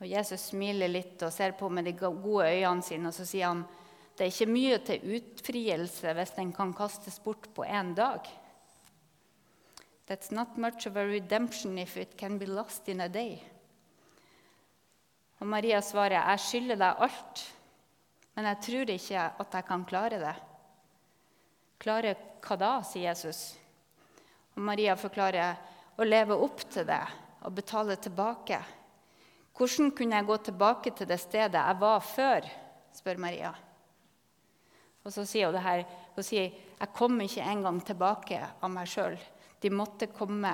Og 0.00 0.06
Jesus 0.06 0.50
smiler 0.50 0.88
litt 0.88 1.22
og 1.22 1.32
ser 1.32 1.52
på 1.58 1.68
med 1.68 1.84
de 1.84 1.92
gode 1.92 2.46
øynene 2.46 2.82
sine, 2.82 3.08
og 3.08 3.14
så 3.14 3.26
sier 3.26 3.46
han 3.46 3.64
det 4.12 4.26
er 4.26 4.32
ikke 4.32 4.52
mye 4.52 4.78
til 4.84 5.04
utfrielse 5.16 6.12
hvis 6.14 6.34
den 6.36 6.52
kan 6.52 6.74
kastes 6.76 7.18
bort 7.24 7.48
på 7.54 7.64
én 7.64 7.94
dag. 7.96 8.26
That's 10.06 10.30
not 10.30 10.58
much 10.58 10.86
of 10.86 10.96
a 10.96 11.06
redemption 11.06 11.78
if 11.78 11.96
it 11.96 12.16
can 12.18 12.38
be 12.38 12.46
lost 12.46 12.88
in 12.88 13.00
a 13.00 13.08
day. 13.08 13.40
Og 15.40 15.46
Maria 15.46 15.80
svarer, 15.80 16.20
jeg 16.20 16.38
skylder 16.38 16.78
deg 16.78 17.00
alt, 17.06 17.44
men 18.36 18.46
jeg 18.46 18.60
tror 18.66 18.92
ikke 18.94 19.24
at 19.42 19.56
jeg 19.56 19.66
kan 19.66 19.86
klare 19.88 20.20
det. 20.22 20.34
Klare 21.82 22.14
hva 22.42 22.58
da, 22.58 22.72
sier 22.86 23.10
Jesus. 23.10 23.52
Og 24.56 24.62
Maria 24.66 24.96
forklarer, 24.98 25.58
å 26.00 26.06
leve 26.06 26.36
opp 26.40 26.62
til 26.72 26.86
det 26.88 27.02
og 27.44 27.52
betale 27.54 27.98
tilbake. 28.00 28.58
Hvordan 29.52 29.90
kunne 29.96 30.18
jeg 30.18 30.28
gå 30.28 30.36
tilbake 30.46 30.92
til 30.96 31.08
det 31.08 31.20
stedet 31.20 31.60
jeg 31.60 31.80
var 31.82 32.00
før? 32.04 32.48
spør 32.92 33.20
Maria. 33.20 33.52
Og 35.02 35.12
så 35.12 35.24
sier 35.26 35.48
hun 35.48 35.56
det 35.56 35.64
her, 35.64 35.82
hun 36.14 36.26
sier, 36.26 36.52
jeg 36.78 36.94
kom 36.94 37.18
ikke 37.24 37.46
engang 37.46 37.80
tilbake 37.84 38.38
av 38.62 38.70
meg 38.72 38.90
sjøl. 38.90 39.16
De, 39.62 39.70
måtte 39.70 40.08
komme, 40.12 40.52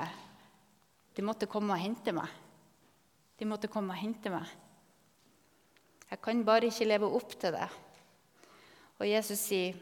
de 1.16 1.24
måtte 1.24 1.48
komme 1.50 1.74
og 1.74 1.82
hente 1.82 2.14
meg. 2.16 2.30
De 3.38 3.46
måtte 3.48 3.70
komme 3.70 3.94
og 3.94 4.00
hente 4.00 4.32
meg. 4.32 4.48
Jeg 6.08 6.22
kan 6.24 6.40
bare 6.46 6.70
ikke 6.70 6.88
leve 6.88 7.10
opp 7.18 7.34
til 7.38 7.54
det. 7.54 7.68
Og 8.98 9.06
Jesus 9.06 9.42
sier, 9.50 9.76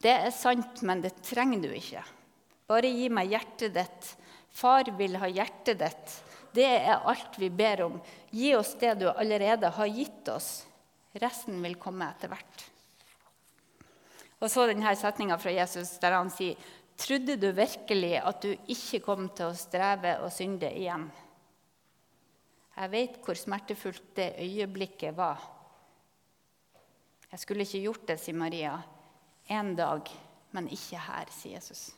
'Det 0.00 0.10
er 0.10 0.32
sant, 0.32 0.82
men 0.82 1.02
det 1.04 1.20
trenger 1.22 1.60
du 1.60 1.70
ikke.' 1.76 2.04
'Bare 2.66 2.88
gi 2.88 3.08
meg 3.12 3.30
hjertet 3.34 3.74
ditt. 3.74 4.16
Far 4.48 4.88
vil 4.96 5.16
ha 5.20 5.28
hjertet 5.28 5.78
ditt.' 5.78 6.18
Det 6.52 6.66
er 6.66 7.04
alt 7.06 7.38
vi 7.38 7.46
ber 7.50 7.84
om. 7.84 8.00
Gi 8.34 8.54
oss 8.56 8.74
det 8.80 8.96
du 8.98 9.06
allerede 9.10 9.68
har 9.70 9.86
gitt 9.86 10.28
oss. 10.28 10.66
Resten 11.14 11.60
vil 11.62 11.76
komme 11.78 12.08
etter 12.10 12.30
hvert. 12.32 12.64
Og 14.40 14.50
så 14.50 14.64
denne 14.66 14.94
setninga 14.96 15.36
fra 15.38 15.52
Jesus 15.54 15.98
der 16.02 16.16
han 16.16 16.30
sier, 16.30 16.56
'Trodde 17.00 17.36
du 17.40 17.52
virkelig 17.52 18.16
at 18.18 18.42
du 18.42 18.50
ikke 18.68 19.00
kom 19.04 19.28
til 19.28 19.52
å 19.52 19.56
streve 19.56 20.18
og 20.24 20.32
synde 20.32 20.68
igjen?' 20.68 21.10
Jeg 22.80 22.90
vet 22.90 23.16
hvor 23.24 23.36
smertefullt 23.36 24.14
det 24.16 24.34
øyeblikket 24.40 25.16
var. 25.16 25.40
Jeg 27.30 27.40
skulle 27.42 27.66
ikke 27.66 27.82
gjort 27.84 28.06
det, 28.08 28.16
sier 28.20 28.34
Maria. 28.34 28.78
En 29.50 29.74
dag, 29.76 30.06
men 30.54 30.70
ikke 30.70 31.00
her, 31.02 31.30
sier 31.34 31.58
Jesus. 31.58 31.90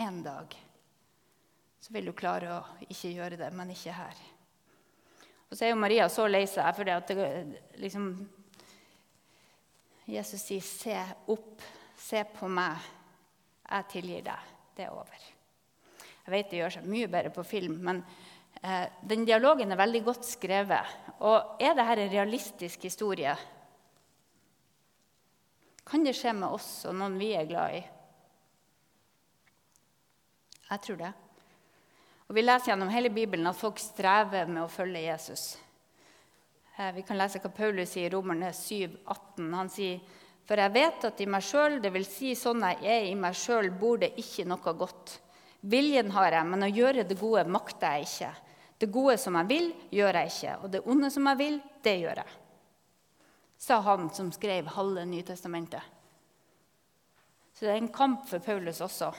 En 0.00 0.22
dag 0.24 0.56
så 1.80 1.92
vil 1.92 2.10
du 2.10 2.12
klare 2.16 2.52
å 2.52 2.86
ikke 2.88 3.12
gjøre 3.14 3.38
det, 3.40 3.48
men 3.56 3.72
ikke 3.72 3.94
her. 3.96 4.20
Og 5.50 5.56
så 5.56 5.66
er 5.66 5.72
jo 5.72 5.80
Maria 5.80 6.06
så 6.12 6.26
lei 6.28 6.44
seg 6.48 6.68
fordi 6.76 6.94
at 6.94 7.12
det, 7.16 7.28
liksom, 7.82 8.10
Jesus 10.10 10.42
sier, 10.42 10.62
'Se 10.62 10.96
opp, 11.32 11.62
se 11.96 12.24
på 12.24 12.48
meg. 12.48 12.76
Jeg 13.70 13.88
tilgir 13.90 14.22
deg. 14.22 14.50
Det 14.76 14.84
er 14.84 14.92
over.' 14.92 15.28
Jeg 16.24 16.32
vet 16.32 16.50
det 16.50 16.58
gjør 16.58 16.74
seg 16.76 16.84
mye 16.86 17.08
bedre 17.08 17.30
på 17.34 17.42
film, 17.42 17.78
men 17.82 18.04
eh, 18.62 18.86
den 19.02 19.24
dialogen 19.24 19.72
er 19.72 19.76
veldig 19.80 20.04
godt 20.04 20.24
skrevet. 20.24 20.86
Og 21.20 21.56
er 21.58 21.74
dette 21.74 22.04
en 22.04 22.12
realistisk 22.12 22.82
historie? 22.86 23.34
Kan 25.90 26.04
det 26.06 26.14
skje 26.14 26.32
med 26.38 26.54
oss 26.54 26.84
og 26.86 26.94
noen 26.94 27.18
vi 27.18 27.32
er 27.34 27.48
glad 27.50 27.74
i? 27.74 27.82
Jeg 30.70 30.82
tror 30.84 31.00
det. 31.00 31.10
Og 32.30 32.36
Vi 32.36 32.44
leser 32.44 32.70
gjennom 32.70 32.92
hele 32.94 33.10
Bibelen 33.10 33.50
at 33.50 33.58
folk 33.58 33.80
strever 33.82 34.46
med 34.46 34.62
å 34.62 34.70
følge 34.70 35.02
Jesus. 35.02 35.58
Eh, 36.76 36.92
vi 36.94 37.02
kan 37.02 37.18
lese 37.18 37.40
hva 37.42 37.50
Paulus 37.50 37.90
sier 37.90 38.06
i 38.06 38.12
Romerne 38.14 38.52
7, 38.54 39.00
18. 39.02 39.48
Han 39.58 39.72
sier 39.72 40.18
for 40.50 40.58
jeg 40.58 40.74
vet 40.74 41.04
at 41.06 41.20
i 41.22 41.28
meg 41.30 41.44
sjøl, 41.46 41.76
dvs. 41.78 42.08
Si 42.10 42.30
sånn 42.34 42.64
jeg 42.66 42.80
er 42.90 43.04
i 43.06 43.14
meg 43.14 43.36
sjøl, 43.38 43.68
bor 43.70 44.00
det 44.02 44.16
ikke 44.18 44.46
noe 44.50 44.72
godt. 44.74 45.12
Viljen 45.70 46.10
har 46.10 46.34
jeg, 46.34 46.46
men 46.50 46.66
å 46.66 46.70
gjøre 46.70 47.04
det 47.06 47.18
gode 47.20 47.44
makter 47.46 48.00
jeg 48.00 48.08
ikke. 48.08 48.30
Det 48.82 48.88
gode 48.90 49.14
som 49.22 49.38
jeg 49.38 49.46
vil, 49.46 49.68
gjør 49.94 50.18
jeg 50.18 50.32
ikke, 50.32 50.54
og 50.58 50.72
det 50.72 50.80
onde 50.90 51.10
som 51.14 51.28
jeg 51.30 51.38
vil, 51.38 51.60
det 51.84 51.94
gjør 52.00 52.22
jeg. 52.24 52.39
Sa 53.60 53.80
han 53.84 54.08
som 54.16 54.30
skrev 54.32 54.70
halve 54.72 55.04
Nytestamentet. 55.04 55.82
Så 57.52 57.66
det 57.66 57.74
er 57.74 57.82
en 57.82 57.92
kamp 57.92 58.24
for 58.28 58.40
Paulus 58.40 58.80
også. 58.80 59.10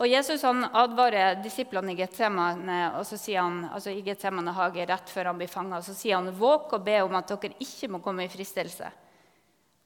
Og 0.00 0.08
Jesus 0.08 0.42
han 0.46 0.64
advarer 0.64 1.36
disiplene 1.44 1.92
i 1.92 1.98
Getsemane, 1.98 2.78
og 2.96 3.04
så 3.06 3.18
sier 3.20 3.44
han, 3.44 3.60
altså 3.68 3.92
i 3.92 4.00
Getsemane 4.06 4.54
hage 4.56 4.86
rett 4.88 5.12
før 5.12 5.30
han 5.30 5.38
blir 5.38 5.52
fanga. 5.52 5.82
Så 5.84 5.92
sier 5.94 6.16
han, 6.16 6.32
våk 6.32 6.72
og 6.78 6.86
be 6.86 6.96
om 7.04 7.18
at 7.20 7.28
dere 7.28 7.60
ikke 7.60 7.92
må 7.92 8.00
komme 8.02 8.24
i 8.24 8.32
fristelse. 8.32 8.88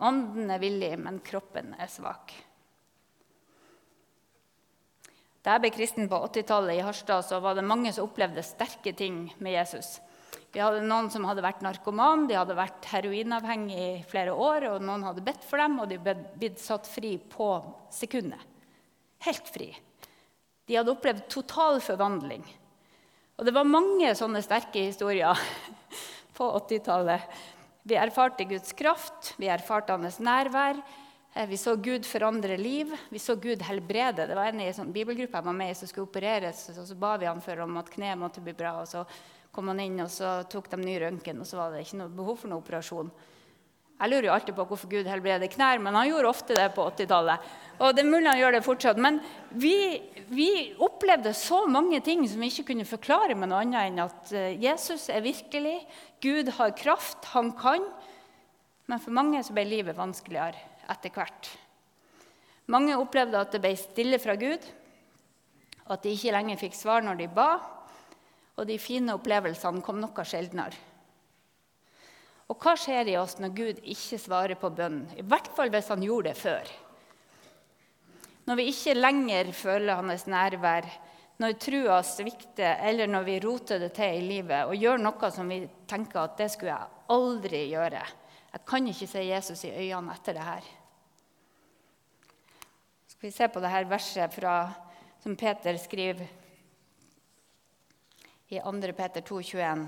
Ånden 0.06 0.52
er 0.52 0.62
villig, 0.62 0.92
men 1.02 1.18
kroppen 1.26 1.74
er 1.74 1.90
svak. 1.90 2.36
Da 5.42 5.56
jeg 5.56 5.66
ble 5.66 5.74
kristen 5.74 6.08
på 6.10 6.22
80-tallet 6.30 6.78
i 6.78 6.84
Harstad, 6.86 7.26
så 7.26 7.42
var 7.42 7.58
det 7.58 7.66
mange 7.66 7.92
som 7.94 8.06
opplevde 8.06 8.46
sterke 8.46 8.94
ting 8.94 9.24
med 9.38 9.58
Jesus. 9.58 9.96
Vi 10.54 10.62
hadde 10.62 10.84
noen 10.86 11.10
som 11.12 11.26
hadde 11.28 11.44
vært 11.44 11.64
narkoman, 11.64 12.26
de 12.28 12.36
hadde 12.38 12.56
vært 12.56 12.86
heroinavhengig 12.92 13.80
i 13.80 14.04
flere 14.08 14.32
år. 14.32 14.70
og 14.70 14.84
Noen 14.84 15.04
hadde 15.04 15.24
bedt 15.24 15.44
for 15.44 15.60
dem, 15.60 15.78
og 15.82 15.90
de 15.90 15.98
ble 16.00 16.14
blitt 16.38 16.62
satt 16.62 16.88
fri 16.88 17.16
på 17.18 17.50
sekundet. 17.92 18.40
Helt 19.26 19.50
fri. 19.52 19.72
De 20.66 20.78
hadde 20.78 20.92
opplevd 20.92 21.26
total 21.32 21.80
forvandling. 21.84 22.44
Og 23.36 23.44
det 23.44 23.52
var 23.52 23.68
mange 23.68 24.14
sånne 24.16 24.40
sterke 24.44 24.86
historier 24.88 25.36
på 26.36 26.48
80-tallet. 26.62 27.26
Vi 27.86 27.98
erfarte 28.00 28.46
Guds 28.48 28.72
kraft, 28.74 29.34
vi 29.38 29.50
erfarte 29.52 29.94
hans 29.94 30.18
nærvær. 30.18 30.80
Eh, 31.36 31.46
vi 31.46 31.58
så 31.60 31.76
Gud 31.76 32.08
forandre 32.08 32.56
liv, 32.56 32.90
vi 33.12 33.20
så 33.22 33.36
Gud 33.36 33.62
helbrede. 33.62 34.26
Det 34.26 34.34
var 34.34 34.50
en 34.50 34.60
i 34.64 34.70
en 34.70 34.78
sånn 34.80 34.92
bibelgruppe 34.94 35.36
jeg 35.36 35.46
var 35.46 35.54
med 35.54 35.70
i 35.70 35.76
som 35.78 35.90
skulle 35.90 36.08
opereres. 36.08 36.64
og 36.72 36.86
Så 36.88 36.96
ba 36.98 37.16
vi 37.20 37.28
han 37.28 37.44
for 37.44 37.60
om 37.62 37.76
at 37.76 37.92
kneet 37.92 38.18
måtte 38.18 38.42
bli 38.42 38.56
bra. 38.56 38.80
og 38.80 38.88
Så 38.88 39.04
kom 39.56 39.72
han 39.72 39.80
inn, 39.80 39.96
og 40.04 40.12
så 40.12 40.42
tok 40.52 40.68
de 40.74 40.82
ny 40.82 40.98
røntgen, 41.00 41.40
og 41.40 41.48
så 41.48 41.58
var 41.58 41.72
det 41.72 41.86
ikke 41.86 42.02
noe 42.02 42.12
behov 42.12 42.42
for 42.42 42.52
noen 42.52 42.60
operasjon. 42.60 43.10
Jeg 43.96 44.12
lurer 44.12 44.26
jo 44.28 44.32
alltid 44.34 44.56
på 44.58 44.64
hvorfor 44.68 44.90
Gud 44.92 45.06
helbreder 45.08 45.48
knær, 45.48 45.80
men 45.80 45.96
han 45.96 46.10
gjorde 46.10 46.28
ofte 46.28 46.56
det 46.56 46.66
på 46.76 46.84
80-tallet. 46.84 47.44
Og 47.80 47.94
det 47.96 48.02
er 48.02 48.10
mulig 48.10 48.28
han 48.28 48.40
gjør 48.42 48.56
det 48.58 48.64
fortsatt. 48.66 48.98
Men 49.00 49.22
vi, 49.56 49.72
vi, 50.28 50.50
opplevde 50.84 51.32
så 51.36 51.62
mange 51.64 52.02
ting 52.04 52.26
som 52.28 52.42
vi 52.44 52.50
ikke 52.52 52.74
kunne 52.74 52.88
forklare 52.88 53.36
med 53.38 53.48
noe 53.48 53.62
annet 53.64 53.88
enn 53.88 54.02
at 54.04 54.34
eh, 54.36 54.58
Jesus 54.60 55.08
er 55.08 55.24
virkelig, 55.24 55.78
Gud 56.20 56.52
har 56.58 56.76
kraft, 56.76 57.24
han 57.32 57.54
kan. 57.56 57.88
Men 58.92 59.00
for 59.00 59.16
mange 59.16 59.40
så 59.46 59.56
ble 59.56 59.64
livet 59.64 59.96
vanskeligere 59.96 60.60
etter 60.92 61.14
hvert. 61.16 61.48
Mange 62.68 62.98
opplevde 63.00 63.40
at 63.40 63.56
det 63.56 63.62
ble 63.64 63.72
stille 63.80 64.20
fra 64.20 64.36
Gud, 64.36 64.60
at 65.86 66.04
de 66.04 66.12
ikke 66.12 66.36
lenger 66.36 66.60
fikk 66.60 66.76
svar 66.76 67.00
når 67.06 67.22
de 67.22 67.32
ba, 67.32 67.48
og 68.56 68.68
de 68.68 68.78
fine 68.80 69.14
opplevelsene 69.16 69.84
kom 69.84 70.00
noe 70.00 70.24
sjeldnere. 70.24 70.84
Og 72.46 72.62
hva 72.62 72.76
skjer 72.78 73.10
i 73.10 73.16
oss 73.18 73.36
når 73.42 73.54
Gud 73.56 73.80
ikke 73.82 74.18
svarer 74.22 74.58
på 74.58 74.70
bønnen? 74.70 75.08
I 75.18 75.24
hvert 75.26 75.50
fall 75.56 75.72
hvis 75.74 75.90
han 75.90 76.04
gjorde 76.04 76.30
det 76.30 76.38
før. 76.38 76.70
Når 78.46 78.60
vi 78.60 78.68
ikke 78.70 78.94
lenger 78.94 79.50
føler 79.56 79.98
hans 79.98 80.28
nærvær, 80.30 80.86
når 81.42 81.56
trua 81.60 81.98
svikter, 82.06 82.78
eller 82.86 83.10
når 83.10 83.26
vi 83.26 83.40
roter 83.42 83.82
det 83.82 83.90
til 83.98 84.20
i 84.20 84.28
livet 84.28 84.70
og 84.70 84.78
gjør 84.78 85.02
noe 85.02 85.30
som 85.34 85.50
vi 85.50 85.58
tenker 85.90 86.22
at 86.22 86.38
det 86.38 86.48
skulle 86.54 86.72
jeg 86.72 87.02
aldri 87.12 87.66
gjøre. 87.74 88.04
Jeg 88.54 88.64
kan 88.70 88.86
ikke 88.88 89.10
se 89.10 89.26
Jesus 89.26 89.66
i 89.66 89.74
øynene 89.74 90.14
etter 90.14 90.38
det 90.38 90.46
her. 90.46 90.70
Skal 93.10 93.26
vi 93.26 93.34
se 93.34 93.50
på 93.52 93.60
dette 93.60 93.84
verset 93.90 94.32
fra, 94.32 94.54
som 95.20 95.36
Peter 95.36 95.76
skriver 95.82 96.45
i 98.48 98.60
2. 98.62 98.92
Peter 98.94 99.20
2, 99.20 99.42
21 99.42 99.86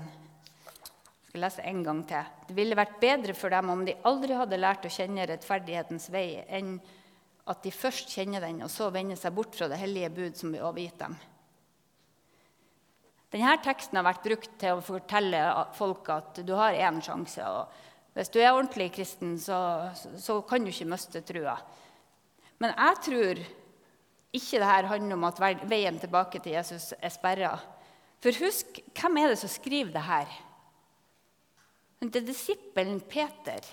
skal 1.29 1.43
lese 1.45 1.63
en 1.63 1.83
gang 1.85 1.99
til. 2.09 2.31
Det 2.47 2.55
ville 2.57 2.77
vært 2.77 2.97
bedre 2.99 3.35
for 3.37 3.53
dem 3.53 3.69
om 3.71 3.83
de 3.85 3.95
aldri 4.09 4.35
hadde 4.35 4.59
lært 4.59 4.87
å 4.87 4.91
kjenne 4.91 5.27
rettferdighetens 5.29 6.09
vei, 6.11 6.41
enn 6.47 6.79
at 7.49 7.61
de 7.63 7.71
først 7.73 8.11
kjenner 8.13 8.43
den, 8.43 8.63
og 8.65 8.71
så 8.73 8.89
vender 8.93 9.17
seg 9.17 9.33
bort 9.37 9.55
fra 9.55 9.69
det 9.69 9.79
hellige 9.79 10.09
bud 10.13 10.37
som 10.37 10.51
blir 10.51 10.65
overgitt 10.65 10.99
dem. 11.01 11.15
Denne 13.29 13.55
teksten 13.61 13.99
har 13.99 14.07
vært 14.09 14.25
brukt 14.25 14.51
til 14.59 14.75
å 14.75 14.83
fortelle 14.83 15.41
folk 15.77 16.09
at 16.13 16.41
du 16.45 16.55
har 16.57 16.73
én 16.73 16.97
sjanse. 17.05 17.45
og 17.45 18.17
Hvis 18.17 18.33
du 18.33 18.39
er 18.41 18.51
ordentlig 18.51 18.89
kristen, 18.97 19.37
så, 19.39 19.89
så 19.95 20.41
kan 20.49 20.65
du 20.65 20.73
ikke 20.73 20.89
miste 20.89 21.21
trua. 21.21 21.55
Men 22.59 22.73
jeg 22.73 23.01
tror 23.05 23.43
ikke 24.35 24.61
dette 24.61 24.89
handler 24.89 25.15
om 25.15 25.27
at 25.29 25.43
veien 25.69 26.01
tilbake 26.01 26.41
til 26.41 26.57
Jesus 26.57 26.91
er 26.97 27.13
sperra. 27.13 27.53
For 28.19 28.35
husk, 28.43 28.81
hvem 28.99 29.19
er 29.21 29.31
det 29.31 29.39
som 29.41 29.51
skriver 29.51 29.93
det 29.95 30.03
her? 30.03 30.31
Det 31.99 32.21
er 32.21 32.27
disippelen 32.27 32.99
Peter. 33.07 33.63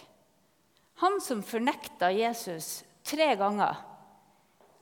Han 1.03 1.19
som 1.23 1.43
fornekta 1.47 2.11
Jesus 2.15 2.81
tre 3.07 3.35
ganger 3.39 3.79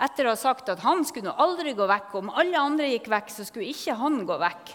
etter 0.04 0.26
å 0.26 0.34
ha 0.34 0.38
sagt 0.38 0.68
at 0.72 0.82
han 0.84 1.04
skulle 1.06 1.32
aldri 1.40 1.74
gå 1.76 1.86
vekk. 1.88 2.16
Om 2.20 2.32
alle 2.34 2.60
andre 2.60 2.90
gikk 2.92 3.08
vekk, 3.12 3.30
så 3.32 3.46
skulle 3.46 3.70
ikke 3.70 3.96
han 4.00 4.20
gå 4.28 4.36
vekk. 4.40 4.74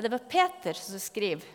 Det 0.00 0.10
var 0.12 0.28
Peter 0.30 0.76
som 0.78 1.00
skriver. 1.02 1.46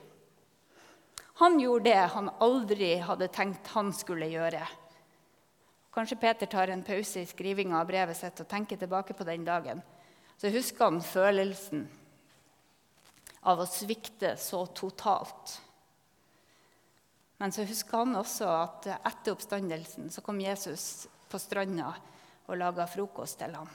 Han 1.42 1.58
gjorde 1.60 1.90
det 1.90 2.12
han 2.14 2.30
aldri 2.44 2.94
hadde 3.04 3.28
tenkt 3.34 3.68
han 3.74 3.92
skulle 3.96 4.30
gjøre. 4.32 4.62
Kanskje 5.96 6.20
Peter 6.20 6.48
tar 6.48 6.72
en 6.72 6.84
pause 6.84 7.24
i 7.24 7.28
skrivinga 7.28 7.80
av 7.80 7.90
brevet 7.90 8.18
sitt 8.18 8.40
og 8.44 8.48
tenker 8.52 8.80
tilbake 8.80 9.16
på 9.16 9.28
den 9.28 9.44
dagen. 9.48 9.82
Så 10.38 10.52
husker 10.52 10.90
han 10.90 11.02
følelsen 11.02 11.86
av 13.46 13.62
å 13.62 13.70
svikte 13.70 14.36
så 14.42 14.66
totalt. 14.66 15.60
Men 17.38 17.52
så 17.52 17.66
husker 17.68 18.04
han 18.04 18.16
også 18.20 18.48
at 18.50 18.88
etter 18.96 19.36
oppstandelsen 19.36 20.10
så 20.12 20.24
kom 20.26 20.40
Jesus 20.42 21.08
på 21.30 21.40
stranda 21.42 21.92
og 22.46 22.58
laga 22.60 22.88
frokost 22.88 23.40
til 23.42 23.56
ham. 23.58 23.70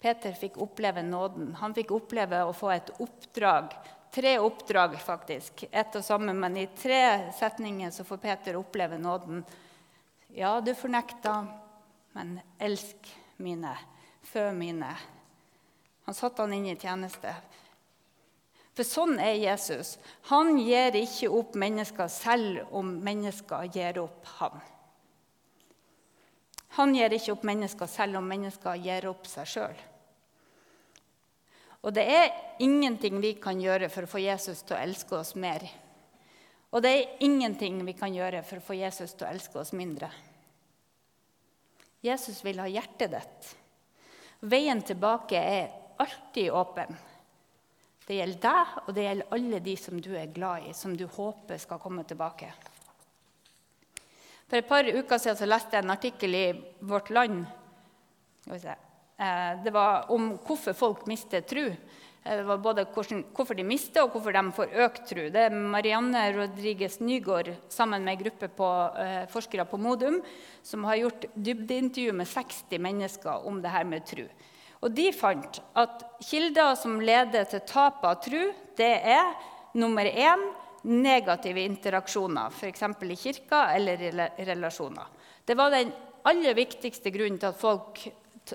Peter 0.00 0.34
fikk 0.38 0.58
oppleve 0.62 1.02
nåden. 1.02 1.54
Han 1.60 1.74
fikk 1.74 1.90
oppleve 1.96 2.42
å 2.46 2.54
få 2.54 2.70
et 2.74 2.92
oppdrag. 3.02 3.72
Tre 4.14 4.36
oppdrag, 4.38 4.94
faktisk. 5.02 5.64
Ett 5.70 5.96
og 5.98 6.04
samme, 6.04 6.32
men 6.36 6.56
i 6.60 6.68
tre 6.78 7.32
setninger 7.36 7.90
så 7.90 8.04
får 8.06 8.20
Peter 8.22 8.56
oppleve 8.56 8.98
nåden. 9.02 9.42
Ja, 10.36 10.60
du 10.60 10.72
fornekta, 10.78 11.40
men 12.16 12.38
elsk 12.58 13.10
mine, 13.42 13.74
fø 14.26 14.50
mine. 14.54 14.90
Han 16.06 16.14
satte 16.14 16.44
han 16.44 16.54
inn 16.54 16.68
i 16.70 16.76
tjeneste. 16.78 17.32
For 18.76 18.84
sånn 18.84 19.16
er 19.22 19.38
Jesus. 19.40 19.96
Han 20.28 20.58
gir 20.60 20.98
ikke 21.00 21.30
opp 21.32 21.56
mennesker 21.56 22.10
selv 22.12 22.74
om 22.76 22.90
mennesker 23.02 23.70
gir 23.72 24.02
opp 24.02 24.28
ham. 24.36 24.58
Han 26.76 26.92
gir 26.92 27.14
ikke 27.16 27.32
opp 27.32 27.46
mennesker 27.48 27.88
selv 27.88 28.20
om 28.20 28.28
mennesker 28.28 28.76
gir 28.84 29.08
opp 29.08 29.24
seg 29.30 29.48
sjøl. 29.48 29.82
Og 31.86 31.94
det 31.96 32.04
er 32.10 32.32
ingenting 32.60 33.16
vi 33.22 33.32
kan 33.40 33.60
gjøre 33.62 33.88
for 33.92 34.04
å 34.04 34.10
få 34.10 34.20
Jesus 34.20 34.60
til 34.66 34.76
å 34.76 34.82
elske 34.82 35.16
oss 35.16 35.32
mer. 35.38 35.64
Og 36.74 36.82
det 36.84 36.92
er 36.92 37.24
ingenting 37.24 37.78
vi 37.86 37.94
kan 37.96 38.12
gjøre 38.12 38.42
for 38.44 38.60
å 38.60 38.66
få 38.66 38.76
Jesus 38.76 39.14
til 39.14 39.24
å 39.24 39.30
elske 39.30 39.60
oss 39.62 39.72
mindre. 39.72 40.10
Jesus 42.04 42.42
vil 42.44 42.60
ha 42.60 42.66
hjertet 42.68 43.14
ditt. 43.14 43.54
Veien 44.46 44.82
tilbake 44.86 45.40
er 45.40 45.70
alltid 45.98 46.52
åpen. 46.54 46.96
Det 48.06 48.14
gjelder 48.20 48.42
deg, 48.42 48.74
og 48.86 48.94
det 48.94 49.04
gjelder 49.06 49.32
alle 49.34 49.60
de 49.64 49.76
som 49.80 50.00
du 50.02 50.12
er 50.14 50.30
glad 50.30 50.68
i, 50.68 50.74
som 50.78 50.94
du 50.94 51.06
håper 51.10 51.58
skal 51.58 51.80
komme 51.82 52.04
tilbake. 52.06 52.52
For 54.46 54.60
et 54.60 54.68
par 54.68 54.86
uker 54.86 55.18
siden 55.18 55.50
leste 55.50 55.74
jeg 55.74 55.82
en 55.82 55.94
artikkel 55.96 56.36
i 56.38 56.44
Vårt 56.86 57.10
Land 57.10 57.40
eh, 58.46 59.54
det 59.64 59.72
var 59.74 60.06
om 60.14 60.36
hvorfor 60.46 60.76
folk 60.78 61.06
mister 61.10 61.42
tro. 61.42 61.66
Eh, 62.26 62.36
det 62.36 62.42
var 62.42 62.58
både 62.58 62.84
hvorfor 62.90 63.54
de 63.54 63.64
mister, 63.66 64.02
og 64.02 64.14
hvorfor 64.14 64.34
de 64.34 64.42
får 64.56 64.74
økt 64.86 65.06
tro. 65.10 65.28
Det 65.30 65.46
er 65.46 65.54
Marianne 65.54 66.24
Rodriguez 66.34 66.98
Nygaard 67.00 67.52
sammen 67.72 68.04
med 68.04 68.16
en 68.16 68.24
gruppe 68.24 68.48
på, 68.48 68.70
eh, 68.98 69.26
forskere 69.30 69.64
på 69.64 69.78
Modum 69.78 70.22
som 70.62 70.84
har 70.84 70.96
gjort 70.96 71.26
dybdeintervju 71.34 72.12
med 72.12 72.26
60 72.26 72.78
mennesker 72.78 73.46
om 73.46 73.62
det 73.62 73.70
her 73.70 73.84
med 73.84 74.06
tro. 74.06 74.26
Og 74.82 74.94
de 74.94 75.12
fant 75.12 75.60
at 75.74 76.04
kilder 76.20 76.74
som 76.76 77.00
leder 77.00 77.44
til 77.44 77.60
tap 77.60 78.04
av 78.04 78.20
tro, 78.22 78.52
det 78.76 79.00
er 79.02 79.34
nummer 79.74 80.04
én 80.04 80.52
negative 80.84 81.64
interaksjoner, 81.64 82.50
f.eks. 82.50 82.82
i 82.82 83.16
kirka 83.16 83.74
eller 83.74 84.02
i 84.02 84.44
relasjoner. 84.44 85.06
Det 85.46 85.56
var 85.56 85.70
den 85.70 85.92
aller 86.24 86.54
viktigste 86.54 87.10
grunnen 87.10 87.38
til 87.38 87.48
at 87.48 87.58
folk 87.58 88.08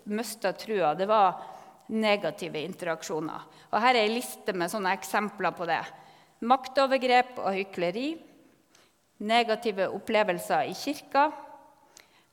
mista 0.06 0.54
trua. 0.54 0.94
Det 0.96 1.08
var 1.08 1.42
negative 1.92 2.62
interaksjoner. 2.64 3.44
Og 3.72 3.84
her 3.84 3.96
er 3.96 4.08
ei 4.08 4.16
liste 4.16 4.56
med 4.56 4.72
sånne 4.72 4.94
eksempler 4.96 5.54
på 5.56 5.68
det. 5.70 5.82
Maktovergrep 6.48 7.40
og 7.44 7.54
hykleri. 7.56 8.10
Negative 9.28 9.90
opplevelser 9.94 10.72
i 10.72 10.76
kirka. 10.78 11.30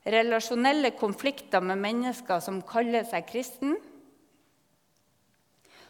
Relasjonelle 0.08 0.94
konflikter 0.96 1.60
med 1.60 1.82
mennesker 1.82 2.40
som 2.40 2.62
kaller 2.64 3.04
seg 3.08 3.26
kristen. 3.28 3.74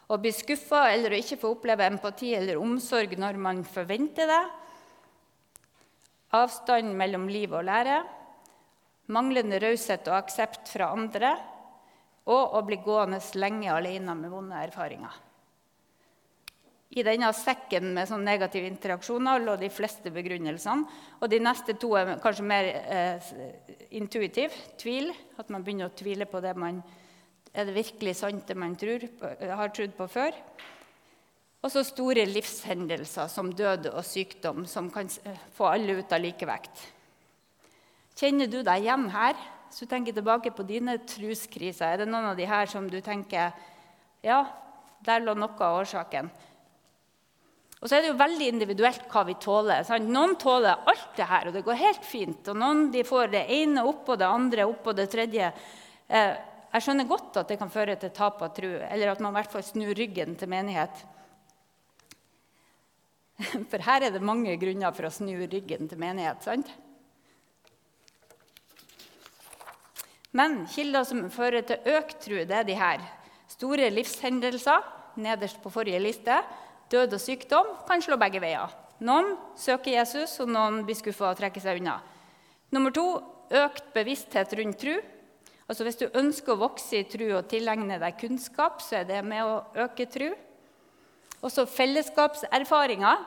Å 0.09 0.17
bli 0.17 0.33
skuffa 0.33 0.87
eller 0.95 1.13
å 1.13 1.21
ikke 1.21 1.37
få 1.39 1.53
oppleve 1.53 1.87
empati 1.87 2.33
eller 2.35 2.59
omsorg 2.59 3.13
når 3.21 3.37
man 3.45 3.61
forventer 3.69 4.31
det. 4.31 4.45
Avstand 6.39 6.97
mellom 6.97 7.29
liv 7.31 7.53
og 7.53 7.69
lære. 7.69 8.01
Manglende 9.13 9.61
raushet 9.61 10.09
og 10.09 10.19
aksept 10.19 10.73
fra 10.73 10.91
andre. 10.97 11.37
Og 12.29 12.59
å 12.59 12.63
bli 12.67 12.79
gående 12.85 13.21
lenge 13.41 13.73
alene 13.73 14.15
med 14.19 14.33
vonde 14.33 14.61
erfaringer. 14.61 15.25
I 16.99 17.05
denne 17.05 17.29
sekken 17.37 17.91
med 17.97 18.09
sånn 18.09 18.25
negative 18.25 18.69
interaksjoner 18.69 19.43
lå 19.45 19.59
de 19.61 19.69
fleste 19.73 20.13
begrunnelsene. 20.13 20.87
Og 21.21 21.29
de 21.29 21.41
neste 21.41 21.77
to 21.81 21.93
er 22.01 22.15
kanskje 22.23 22.47
mer 22.49 22.69
eh, 22.69 23.29
intuitiv. 24.01 24.57
Tvil. 24.81 25.13
At 25.41 25.53
man 25.53 25.65
begynner 25.65 25.91
å 25.91 25.97
tvile 25.97 26.29
på 26.29 26.41
det 26.45 26.57
man 26.57 26.81
er 27.59 27.69
det 27.69 27.77
virkelig 27.77 28.15
sant, 28.19 28.47
det 28.47 28.57
man 28.59 28.77
tror, 28.79 29.05
har 29.41 29.73
trodd 29.75 29.95
på 29.97 30.07
før? 30.13 30.37
Og 31.65 31.73
så 31.73 31.83
store 31.87 32.27
livshendelser 32.29 33.31
som 33.33 33.51
død 33.57 33.89
og 33.91 34.05
sykdom, 34.07 34.63
som 34.69 34.91
kan 34.95 35.11
få 35.57 35.73
alle 35.73 35.99
ut 35.99 36.13
av 36.15 36.23
likevekt. 36.23 36.85
Kjenner 38.19 38.51
du 38.51 38.61
deg 38.63 38.85
igjen 38.85 39.09
her? 39.15 39.39
Så 39.71 39.85
du 39.85 39.91
tenker 39.91 40.17
tilbake 40.17 40.53
på 40.55 40.67
dine 40.67 40.97
truskriser. 41.09 41.93
Er 41.93 42.03
det 42.03 42.11
noen 42.11 42.31
av 42.31 42.39
de 42.39 42.47
her 42.49 42.71
som 42.71 42.89
du 42.91 43.01
tenker 43.05 43.53
Ja, 44.25 44.43
der 45.05 45.23
lå 45.23 45.35
noe 45.39 45.55
av 45.63 45.83
årsaken. 45.83 46.31
Og 47.79 47.87
så 47.87 47.95
er 47.95 48.03
det 48.03 48.11
jo 48.11 48.19
veldig 48.19 48.47
individuelt 48.51 49.05
hva 49.13 49.23
vi 49.29 49.37
tåler. 49.39 49.85
Sant? 49.87 50.09
Noen 50.11 50.35
tåler 50.41 50.81
alt 50.91 51.13
det 51.15 51.29
her, 51.31 51.47
og 51.47 51.55
det 51.55 51.63
går 51.67 51.79
helt 51.79 52.07
fint. 52.07 52.49
Og 52.51 52.59
noen 52.59 52.89
de 52.91 53.05
får 53.07 53.31
det 53.35 53.45
ene 53.55 53.85
oppå 53.87 54.17
det 54.19 54.27
andre 54.27 54.67
oppå 54.67 54.95
det 54.99 55.07
tredje. 55.13 55.53
Eh, 56.09 56.33
jeg 56.73 56.85
skjønner 56.85 57.07
godt 57.09 57.39
at 57.39 57.53
det 57.53 57.59
kan 57.61 57.71
føre 57.73 57.95
til 58.01 58.11
tap 58.17 58.43
av 58.43 58.51
tru, 58.57 58.73
eller 58.83 59.13
at 59.13 59.23
man 59.23 59.31
i 59.33 59.39
hvert 59.39 59.55
fall 59.55 59.65
snur 59.65 59.95
ryggen 59.97 60.35
til 60.41 60.51
menighet. 60.51 61.05
For 63.71 63.87
her 63.87 64.09
er 64.09 64.17
det 64.17 64.27
mange 64.27 64.59
grunner 64.59 64.93
for 64.97 65.07
å 65.07 65.15
snu 65.15 65.47
ryggen 65.47 65.87
til 65.87 66.01
menighet. 66.03 66.43
sant? 66.43 66.75
Men 70.37 70.67
kilder 70.69 71.07
som 71.09 71.25
fører 71.33 71.65
til 71.67 71.95
økt 71.97 72.19
tro, 72.25 72.43
det 72.45 72.57
er 72.57 72.67
de 72.69 72.77
her. 72.77 73.05
Store 73.49 73.89
livshendelser 73.91 74.85
nederst 75.19 75.61
på 75.63 75.73
forrige 75.73 76.01
liste. 76.03 76.37
Død 76.93 77.17
og 77.17 77.21
sykdom 77.21 77.73
kan 77.89 78.03
slå 78.05 78.19
begge 78.21 78.41
veier. 78.43 78.73
Noen 79.05 79.37
søker 79.59 79.95
Jesus, 79.95 80.39
og 80.43 80.51
noen 80.51 80.83
blir 80.87 80.99
skuffa 80.99 81.31
og 81.31 81.39
trekker 81.39 81.63
seg 81.63 81.81
unna. 81.81 81.99
Nummer 82.75 82.93
to 82.93 83.07
økt 83.55 83.93
bevissthet 83.95 84.53
rundt 84.59 84.81
tro. 84.83 84.97
Altså 85.69 85.85
Hvis 85.85 86.01
du 86.01 86.07
ønsker 86.17 86.55
å 86.55 86.63
vokse 86.63 86.97
i 86.97 87.07
tro 87.09 87.29
og 87.37 87.49
tilegne 87.51 87.99
deg 88.01 88.17
kunnskap, 88.21 88.81
så 88.85 89.01
er 89.01 89.09
det 89.09 89.21
med 89.25 89.45
å 89.45 89.61
øke 89.85 90.09
tro. 90.11 90.31
Også 91.45 91.69
fellesskapserfaringer. 91.71 93.25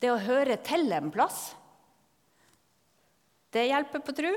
Det 0.00 0.10
å 0.12 0.20
høre 0.20 0.58
til 0.64 0.90
en 0.92 1.12
plass. 1.12 1.54
Det 3.52 3.68
hjelper 3.68 4.02
på 4.04 4.16
tro. 4.16 4.32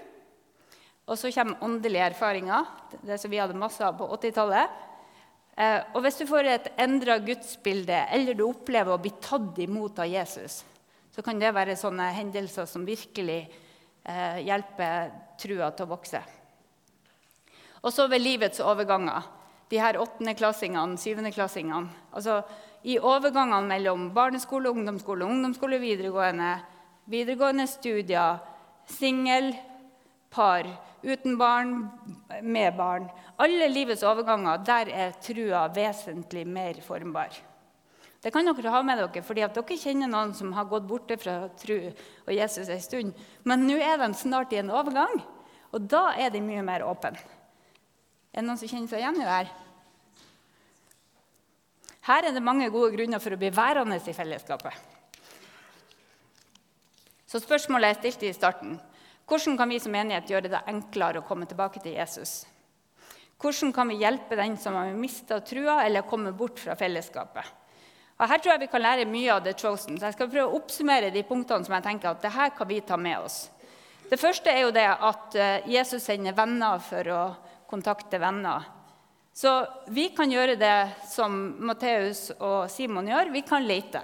Og 1.09 1.17
så 1.17 1.31
kommer 1.33 1.63
åndelige 1.65 2.11
erfaringer, 2.11 2.67
det 3.01 3.17
som 3.17 3.31
vi 3.31 3.39
hadde 3.41 3.57
masse 3.57 3.81
av 3.81 3.95
på 3.97 4.05
80-tallet. 4.13 4.75
Eh, 5.57 5.79
og 5.95 6.03
hvis 6.05 6.19
du 6.21 6.27
får 6.29 6.47
et 6.47 6.67
endra 6.79 7.17
gudsbilde, 7.23 8.03
eller 8.13 8.37
du 8.37 8.45
opplever 8.45 8.93
å 8.93 9.01
bli 9.01 9.11
tatt 9.17 9.57
imot 9.63 9.97
av 9.99 10.07
Jesus, 10.07 10.61
så 11.09 11.23
kan 11.25 11.41
det 11.41 11.49
være 11.55 11.77
sånne 11.79 12.11
hendelser 12.13 12.69
som 12.69 12.85
virkelig 12.85 13.41
eh, 13.41 14.37
hjelper 14.45 15.09
trua 15.41 15.71
til 15.73 15.87
å 15.87 15.91
vokse. 15.95 16.21
Og 17.81 17.93
så 17.95 18.05
ved 18.11 18.21
livets 18.21 18.61
overganger. 18.61 19.25
De 19.69 19.79
her 19.81 19.97
åttendeklassingene, 20.01 20.97
syvendeklassingene. 20.99 21.89
Altså, 22.13 22.41
I 22.83 22.99
overgangene 23.01 23.67
mellom 23.69 24.09
barneskole, 24.13 24.71
ungdomsskole, 24.71 25.25
ungdomsskole, 25.25 25.81
videregående, 25.81 26.53
videregående 27.09 27.65
studier, 27.69 28.39
singel, 28.89 29.51
par, 30.31 30.69
uten 31.03 31.37
barn, 31.37 31.89
med 32.41 32.75
barn. 32.77 33.07
Alle 33.37 33.69
livets 33.71 34.03
overganger, 34.03 34.63
der 34.65 34.91
er 34.91 35.15
trua 35.23 35.67
vesentlig 35.73 36.45
mer 36.47 36.81
formbar. 36.85 37.35
Det 38.19 38.33
kan 38.35 38.43
dere 38.43 38.73
ha 38.73 38.81
med 38.83 38.99
dere, 38.99 39.23
fordi 39.23 39.45
dere 39.47 39.79
kjenner 39.79 40.11
noen 40.11 40.33
som 40.35 40.51
har 40.57 40.67
gått 40.67 40.87
borte 40.87 41.15
fra 41.19 41.45
tru 41.59 41.77
og 41.87 42.33
Jesus 42.35 42.67
en 42.67 42.83
stund. 42.83 43.13
Men 43.47 43.63
nå 43.67 43.77
er 43.79 44.01
de 44.01 44.11
snart 44.17 44.51
i 44.51 44.59
en 44.59 44.73
overgang, 44.75 45.21
og 45.71 45.87
da 45.87 46.09
er 46.19 46.33
de 46.33 46.43
mye 46.43 46.65
mer 46.65 46.83
åpne. 46.83 47.15
Er 48.33 48.41
det 48.41 48.47
noen 48.47 48.59
som 48.59 48.69
kjenner 48.69 48.91
seg 48.91 49.01
igjen 49.01 49.21
i 49.21 49.25
det 49.25 49.37
her? 49.37 49.53
Her 52.09 52.27
er 52.27 52.35
det 52.35 52.43
mange 52.43 52.67
gode 52.73 52.91
grunner 52.95 53.21
for 53.21 53.35
å 53.35 53.39
bli 53.39 53.51
værende 53.53 53.99
i 54.01 54.15
fellesskapet. 54.15 54.73
Så 57.29 57.39
spørsmålet 57.43 57.91
jeg 57.91 57.99
stilte 57.99 58.29
i 58.29 58.33
starten. 58.33 58.79
Hvordan 59.29 59.57
kan 59.59 59.69
vi 59.69 59.77
som 59.77 59.93
menighet 59.93 60.31
gjøre 60.31 60.49
det 60.49 60.63
enklere 60.71 61.21
å 61.21 61.25
komme 61.27 61.45
tilbake 61.45 61.81
til 61.83 61.93
Jesus? 61.93 62.47
Hvordan 63.39 63.69
kan 63.75 63.91
vi 63.91 63.99
hjelpe 64.01 64.35
den 64.35 64.55
som 64.57 64.73
har 64.73 64.89
mista 64.97 65.37
trua 65.45 65.83
eller 65.85 66.07
kommet 66.09 66.33
bort 66.35 66.57
fra 66.59 66.73
fellesskapet? 66.75 67.45
Og 68.19 68.27
Her 68.27 68.41
tror 68.41 68.51
jeg 68.55 68.63
vi 68.65 68.71
kan 68.71 68.83
lære 68.83 69.05
mye 69.07 69.35
av 69.35 69.45
The 69.45 69.53
Chosen. 69.53 69.99
Så 69.99 70.09
jeg 70.09 70.17
skal 70.17 70.31
prøve 70.33 70.49
å 70.49 70.57
oppsummere 70.57 71.13
de 71.13 71.23
punktene 71.23 71.63
som 71.63 71.77
jeg 71.77 71.85
tenker 71.85 72.09
at 72.09 72.25
det 72.25 72.33
her 72.33 72.49
kan 72.57 72.67
vi 72.67 72.81
ta 72.81 72.97
med 72.97 73.29
oss. 73.29 73.37
Det 74.09 74.17
første 74.17 74.49
er 74.49 74.65
jo 74.65 74.73
det 74.73 74.87
at 74.89 75.37
eh, 75.37 75.69
Jesus 75.69 76.03
sender 76.09 76.33
venner 76.35 76.81
for 76.81 77.13
å 77.13 77.21
kontakte 77.69 78.19
venner. 78.19 78.65
Så 79.31 79.53
vi 79.93 80.09
kan 80.17 80.33
gjøre 80.33 80.57
det 80.59 80.75
som 81.07 81.37
Matteus 81.69 82.31
og 82.41 82.65
Simon 82.73 83.07
gjør. 83.07 83.29
Vi 83.31 83.45
kan 83.45 83.63
lete. 83.63 84.01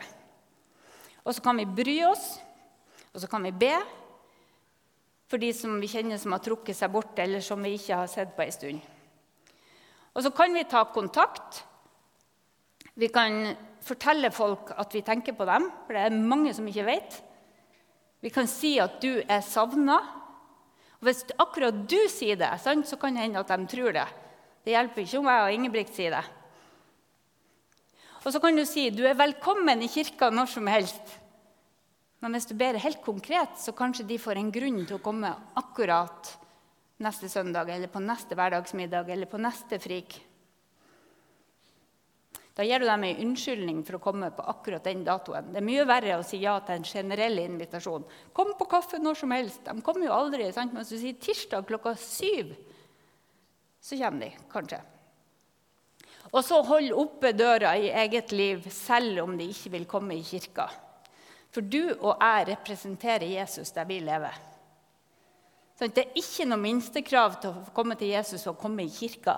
Og 1.26 1.34
så 1.34 1.42
kan 1.42 1.58
vi 1.58 1.66
bry 1.66 1.98
oss, 2.06 2.36
og 3.10 3.24
så 3.24 3.28
kan 3.28 3.44
vi 3.44 3.52
be 3.66 3.74
for 5.36 5.44
de 5.44 5.52
som 5.52 5.74
vi 5.84 5.90
kjenner 5.92 6.16
som 6.16 6.32
har 6.32 6.40
trukket 6.40 6.78
seg 6.78 6.94
bort, 6.94 7.18
eller 7.20 7.42
som 7.44 7.60
vi 7.60 7.74
ikke 7.76 7.98
har 8.00 8.08
sett 8.08 8.30
på 8.38 8.44
en 8.46 8.54
stund. 8.56 8.84
Og 10.16 10.24
så 10.24 10.30
kan 10.32 10.54
vi 10.56 10.62
ta 10.64 10.86
kontakt. 10.96 11.58
Vi 12.96 13.10
kan 13.12 13.50
fortelle 13.84 14.32
folk 14.32 14.72
at 14.80 14.96
vi 14.96 15.02
tenker 15.04 15.36
på 15.36 15.48
dem, 15.50 15.68
for 15.84 15.98
det 15.98 16.06
er 16.06 16.16
mange 16.16 16.54
som 16.56 16.70
ikke 16.72 16.86
vet. 16.88 17.18
Vi 18.24 18.32
kan 18.32 18.48
si 18.48 18.78
at 18.80 18.96
du 19.04 19.20
er 19.20 19.44
savna. 19.44 20.00
Hvis 21.04 21.26
akkurat 21.36 21.84
du 21.84 22.00
sier 22.08 22.40
det, 22.40 22.54
så 22.64 22.96
kan 22.96 23.20
det 23.20 23.28
hende 23.28 23.44
at 23.44 23.52
de 23.52 23.68
tror 23.76 23.92
det. 23.92 24.08
Det 24.64 24.72
hjelper 24.72 25.04
ikke 25.04 25.20
om 25.20 25.30
jeg 25.34 25.44
og 25.44 25.58
Ingebrigt 25.58 25.94
sier 26.00 26.16
det. 26.16 26.24
Og 28.24 28.32
så 28.32 28.40
kan 28.40 28.56
du 28.56 28.64
si 28.64 28.88
du 28.88 29.04
er 29.04 29.20
velkommen 29.20 29.84
i 29.84 29.92
kirka 29.92 30.32
når 30.32 30.54
som 30.56 30.72
helst. 30.72 31.20
Men 32.26 32.34
hvis 32.34 32.48
du 32.50 32.56
ber 32.58 32.80
helt 32.82 33.04
konkret, 33.06 33.54
så 33.62 33.70
kanskje 33.78 34.08
de 34.10 34.16
får 34.18 34.40
en 34.42 34.48
grunn 34.50 34.80
til 34.82 34.98
å 34.98 35.04
komme 35.04 35.30
akkurat 35.62 36.32
neste 37.06 37.28
søndag 37.30 37.70
eller 37.70 37.92
på 37.94 38.02
neste 38.02 38.34
hverdagsmiddag 38.34 39.12
eller 39.14 39.30
på 39.30 39.38
neste 39.38 39.78
frik. 39.78 40.16
Da 42.58 42.66
gir 42.66 42.82
du 42.82 42.88
dem 42.88 43.04
en 43.06 43.20
unnskyldning 43.28 43.84
for 43.86 44.00
å 44.00 44.02
komme 44.02 44.32
på 44.34 44.46
akkurat 44.56 44.88
den 44.90 45.04
datoen. 45.06 45.52
Det 45.54 45.60
er 45.62 45.68
mye 45.68 45.86
verre 45.86 46.16
å 46.18 46.24
si 46.26 46.40
ja 46.42 46.56
til 46.66 46.80
en 46.80 46.88
generell 46.90 47.38
invitasjon. 47.44 48.08
'Kom 48.34 48.56
på 48.58 48.66
kaffe 48.74 48.98
når 48.98 49.20
som 49.20 49.36
helst.' 49.36 49.70
De 49.70 49.84
kommer 49.86 50.08
jo 50.08 50.18
aldri. 50.18 50.48
Sant? 50.52 50.74
Men 50.74 50.82
hvis 50.82 50.96
du 50.96 50.98
sier 50.98 51.20
tirsdag 51.22 51.68
klokka 51.68 51.94
syv, 51.94 52.56
så 53.78 54.00
kommer 54.02 54.26
de 54.26 54.32
kanskje. 54.50 54.82
Og 56.34 56.42
så 56.42 56.64
hold 56.64 56.90
oppe 56.92 57.36
døra 57.38 57.78
i 57.78 57.94
eget 57.94 58.32
liv 58.32 58.66
selv 58.72 59.22
om 59.28 59.38
de 59.38 59.46
ikke 59.46 59.72
vil 59.78 59.86
komme 59.86 60.18
i 60.18 60.24
kirka. 60.24 60.72
For 61.56 61.64
du 61.64 61.94
og 62.02 62.20
jeg 62.20 62.50
representerer 62.50 63.24
Jesus 63.32 63.72
der 63.72 63.88
vi 63.88 64.02
lever. 64.04 64.34
Det 65.80 66.02
er 66.02 66.18
ikke 66.20 66.48
noe 66.50 66.60
minstekrav 66.60 67.38
til 67.40 67.54
å 67.54 67.72
komme 67.76 67.96
til 68.00 68.12
Jesus 68.12 68.44
og 68.52 68.58
komme 68.60 68.84
i 68.84 68.92
kirka. 68.92 69.38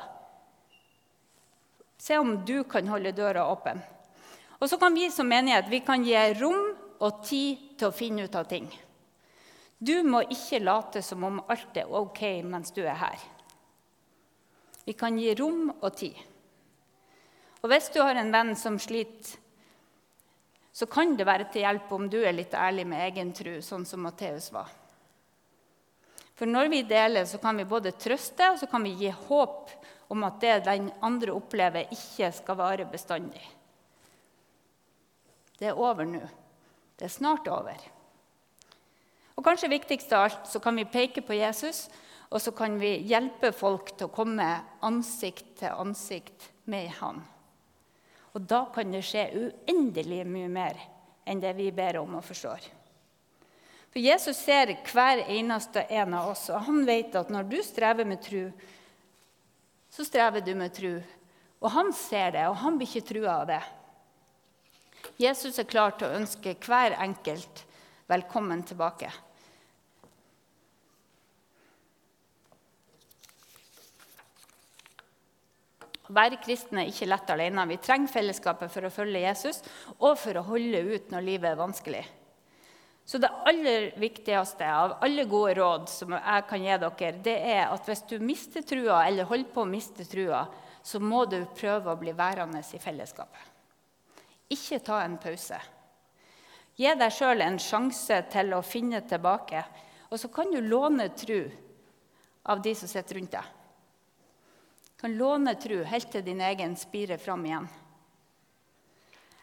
Se 2.02 2.18
om 2.18 2.40
du 2.46 2.64
kan 2.70 2.90
holde 2.90 3.14
døra 3.14 3.46
åpen. 3.52 3.78
Og 4.58 4.66
så 4.70 4.82
kan 4.82 4.98
vi 4.98 5.12
som 5.14 5.30
menighet 5.30 5.70
vi 5.70 5.84
kan 5.86 6.02
gi 6.06 6.18
rom 6.42 6.72
og 6.98 7.24
tid 7.26 7.78
til 7.78 7.92
å 7.92 7.94
finne 7.94 8.26
ut 8.26 8.38
av 8.38 8.50
ting. 8.50 8.66
Du 9.78 10.02
må 10.02 10.24
ikke 10.26 10.64
late 10.64 11.06
som 11.06 11.22
om 11.26 11.42
alt 11.46 11.78
er 11.78 11.94
ok 12.02 12.24
mens 12.50 12.74
du 12.74 12.82
er 12.82 12.98
her. 12.98 13.18
Vi 14.90 14.98
kan 14.98 15.20
gi 15.22 15.36
rom 15.38 15.70
og 15.76 15.92
tid. 16.02 16.18
Og 17.62 17.70
hvis 17.70 17.92
du 17.94 18.02
har 18.02 18.18
en 18.18 18.34
venn 18.34 18.56
som 18.58 18.82
sliter, 18.82 19.38
så 20.78 20.86
kan 20.86 21.16
det 21.18 21.26
være 21.26 21.48
til 21.50 21.64
hjelp 21.64 21.90
om 21.96 22.04
du 22.06 22.20
er 22.22 22.36
litt 22.38 22.54
ærlig 22.54 22.84
med 22.86 23.02
egen 23.08 23.32
tro, 23.34 23.56
sånn 23.66 23.86
som 23.90 24.04
Matteus 24.06 24.52
var. 24.54 24.70
For 26.38 26.46
når 26.46 26.68
vi 26.70 26.84
deler, 26.86 27.26
så 27.26 27.40
kan 27.42 27.58
vi 27.58 27.66
både 27.66 27.96
trøste 27.98 28.52
og 28.54 28.60
så 28.62 28.70
kan 28.70 28.84
vi 28.86 28.92
gi 29.00 29.10
håp 29.10 29.72
om 30.14 30.26
at 30.28 30.38
det 30.44 30.58
den 30.68 30.92
andre 31.02 31.34
opplever, 31.34 31.90
ikke 31.90 32.30
skal 32.38 32.60
vare 32.60 32.86
bestandig. 32.92 33.42
Det 35.58 35.72
er 35.72 35.82
over 35.82 36.06
nå. 36.06 36.22
Det 36.94 37.08
er 37.08 37.16
snart 37.16 37.50
over. 37.50 37.82
Og 39.34 39.46
kanskje 39.46 39.72
viktigst 39.74 40.14
av 40.14 40.28
alt 40.28 40.46
så 40.52 40.62
kan 40.62 40.78
vi 40.78 40.86
peke 40.86 41.24
på 41.26 41.40
Jesus, 41.40 41.88
og 42.30 42.44
så 42.44 42.54
kan 42.54 42.78
vi 42.78 43.00
hjelpe 43.10 43.50
folk 43.56 43.96
til 43.96 44.12
å 44.12 44.14
komme 44.14 44.46
ansikt 44.86 45.56
til 45.64 45.74
ansikt 45.74 46.52
med 46.70 46.94
han. 47.00 47.26
Og 48.38 48.44
da 48.46 48.68
kan 48.70 48.92
det 48.94 49.02
skje 49.02 49.24
uendelig 49.34 50.22
mye 50.30 50.50
mer 50.52 50.78
enn 51.26 51.42
det 51.42 51.56
vi 51.58 51.72
ber 51.74 51.98
om 52.04 52.20
og 52.20 52.26
forstår. 52.26 52.62
For 53.90 54.04
Jesus 54.04 54.38
ser 54.38 54.76
hver 54.86 55.24
eneste 55.26 55.82
en 55.90 56.14
av 56.14 56.30
oss, 56.36 56.44
og 56.54 56.68
han 56.68 56.84
vet 56.86 57.16
at 57.18 57.32
når 57.34 57.48
du 57.50 57.58
strever 57.66 58.06
med 58.06 58.22
tru, 58.22 58.52
så 59.90 60.06
strever 60.06 60.46
du 60.46 60.54
med 60.60 60.76
tru. 60.76 61.00
Og 61.58 61.72
han 61.74 61.90
ser 61.98 62.36
det, 62.36 62.46
og 62.46 62.60
han 62.62 62.78
blir 62.78 62.92
ikke 62.92 63.10
trua 63.10 63.40
av 63.42 63.48
det. 63.50 63.62
Jesus 65.18 65.58
er 65.58 65.70
klar 65.72 65.96
til 65.98 66.06
å 66.06 66.20
ønske 66.20 66.54
hver 66.62 66.94
enkelt 67.02 67.64
velkommen 68.12 68.62
tilbake. 68.70 69.10
Å 76.08 76.16
være 76.16 76.40
kristen 76.40 76.80
er 76.80 76.92
ikke 76.92 77.10
lett 77.10 77.32
alene. 77.34 77.66
Vi 77.68 77.80
trenger 77.84 78.12
fellesskapet 78.12 78.72
for 78.72 78.88
å 78.88 78.94
følge 78.94 79.26
Jesus 79.26 79.60
og 79.98 80.16
for 80.20 80.40
å 80.40 80.46
holde 80.48 80.84
ut 80.88 81.12
når 81.12 81.26
livet 81.26 81.52
er 81.52 81.60
vanskelig. 81.60 82.06
Så 83.08 83.20
det 83.24 83.32
aller 83.48 83.94
viktigste 84.00 84.68
av 84.68 84.98
alle 85.04 85.24
gode 85.32 85.54
råd 85.62 85.86
som 85.92 86.16
jeg 86.18 86.46
kan 86.50 86.64
gi 86.64 86.80
dere, 86.82 87.12
det 87.24 87.36
er 87.54 87.70
at 87.72 87.88
hvis 87.88 88.04
du 88.10 88.18
mister 88.20 88.66
trua, 88.68 89.06
eller 89.08 89.30
holder 89.30 89.54
på 89.54 89.64
å 89.64 89.70
miste 89.70 90.04
trua, 90.08 90.42
så 90.84 91.00
må 91.00 91.24
du 91.28 91.38
prøve 91.56 91.92
å 91.92 92.00
bli 92.00 92.12
værende 92.16 92.60
i 92.60 92.82
fellesskapet. 92.84 93.54
Ikke 94.52 94.80
ta 94.84 95.02
en 95.04 95.16
pause. 95.24 95.60
Gi 96.78 96.92
deg 97.00 97.16
sjøl 97.16 97.42
en 97.44 97.60
sjanse 97.60 98.20
til 98.32 98.54
å 98.56 98.64
finne 98.64 99.02
tilbake. 99.08 99.64
Og 100.12 100.20
så 100.20 100.30
kan 100.32 100.52
du 100.52 100.60
låne 100.64 101.10
tru 101.16 101.42
av 102.48 102.62
de 102.64 102.76
som 102.76 102.92
sitter 102.92 103.20
rundt 103.20 103.34
deg. 103.34 103.57
Kan 104.98 105.18
låne 105.18 105.54
tru 105.62 105.84
helt 105.86 106.10
til 106.12 106.26
din 106.26 106.42
egen 106.42 106.76
spirer 106.80 107.22
fram 107.22 107.46
igjen. 107.46 107.68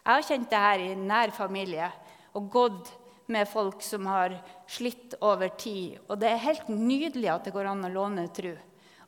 Jeg 0.05 0.13
har 0.13 0.27
kjent 0.27 0.51
det 0.51 0.63
her 0.67 0.83
i 0.83 0.95
nær 0.99 1.33
familie 1.33 1.89
og 2.35 2.49
gått 2.53 2.91
med 3.33 3.49
folk 3.49 3.83
som 3.83 4.07
har 4.11 4.35
slitt 4.69 5.15
over 5.25 5.55
tid. 5.57 5.97
Og 6.09 6.19
det 6.21 6.29
er 6.29 6.43
helt 6.45 6.69
nydelig 6.69 7.31
at 7.33 7.47
det 7.47 7.55
går 7.55 7.71
an 7.71 7.87
å 7.87 7.93
låne 7.93 8.27
tro 8.35 8.53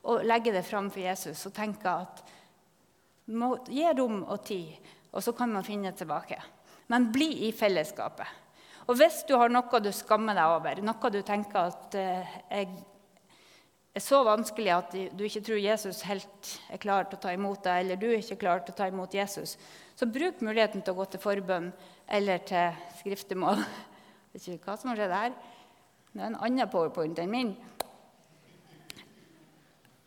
og 0.07 0.23
legge 0.23 0.53
det 0.55 0.63
fram 0.63 0.87
for 0.93 1.03
Jesus 1.03 1.43
og 1.49 1.55
tenke 1.55 1.91
at 1.91 2.23
må 3.35 3.57
gi 3.67 3.83
rom 3.97 4.21
og 4.23 4.39
tid, 4.47 4.71
og 5.11 5.23
så 5.23 5.33
kan 5.35 5.51
man 5.51 5.65
finne 5.67 5.91
tilbake. 5.91 6.37
Men 6.87 7.09
bli 7.11 7.47
i 7.47 7.51
fellesskapet. 7.51 8.27
Og 8.87 8.95
hvis 8.95 9.25
du 9.27 9.33
har 9.35 9.51
noe 9.51 9.81
du 9.83 9.89
skammer 9.91 10.37
deg 10.37 10.53
over, 10.53 10.79
noe 10.79 11.11
du 11.11 11.19
tenker 11.27 11.73
at 11.73 11.97
eh, 11.99 12.37
er, 12.47 12.69
er 13.97 14.03
så 14.03 14.21
vanskelig 14.25 14.71
at 14.73 14.95
du 15.17 15.23
ikke 15.25 15.43
tror 15.45 15.59
Jesus 15.61 16.03
helt 16.07 16.53
er 16.71 16.81
klar 16.81 17.07
til 17.07 17.17
å 17.17 17.23
ta 17.23 17.33
imot 17.33 17.63
deg, 17.65 17.83
eller 17.83 17.99
du 17.99 18.07
er 18.09 18.19
ikke 18.21 18.39
klar 18.43 18.63
til 18.63 18.75
å 18.75 18.77
ta 18.77 18.87
imot 18.91 19.15
Jesus, 19.17 19.55
så 19.97 20.05
bruk 20.05 20.43
muligheten 20.45 20.83
til 20.85 20.93
å 20.93 20.99
gå 20.99 21.07
til 21.11 21.23
forbønn 21.23 21.71
eller 22.17 22.43
til 22.47 22.75
skriftemål 22.99 23.63
vet 24.33 24.47
ikke 24.53 24.69
hva 24.69 24.77
som 24.77 24.91
har 24.91 25.01
skjedd 25.01 25.15
her. 25.15 25.35
Det 26.13 26.21
er 26.21 26.29
en 26.29 26.39
annen 26.45 26.71
powerpoint 26.71 27.19
enn 27.21 27.33
min. 27.33 27.55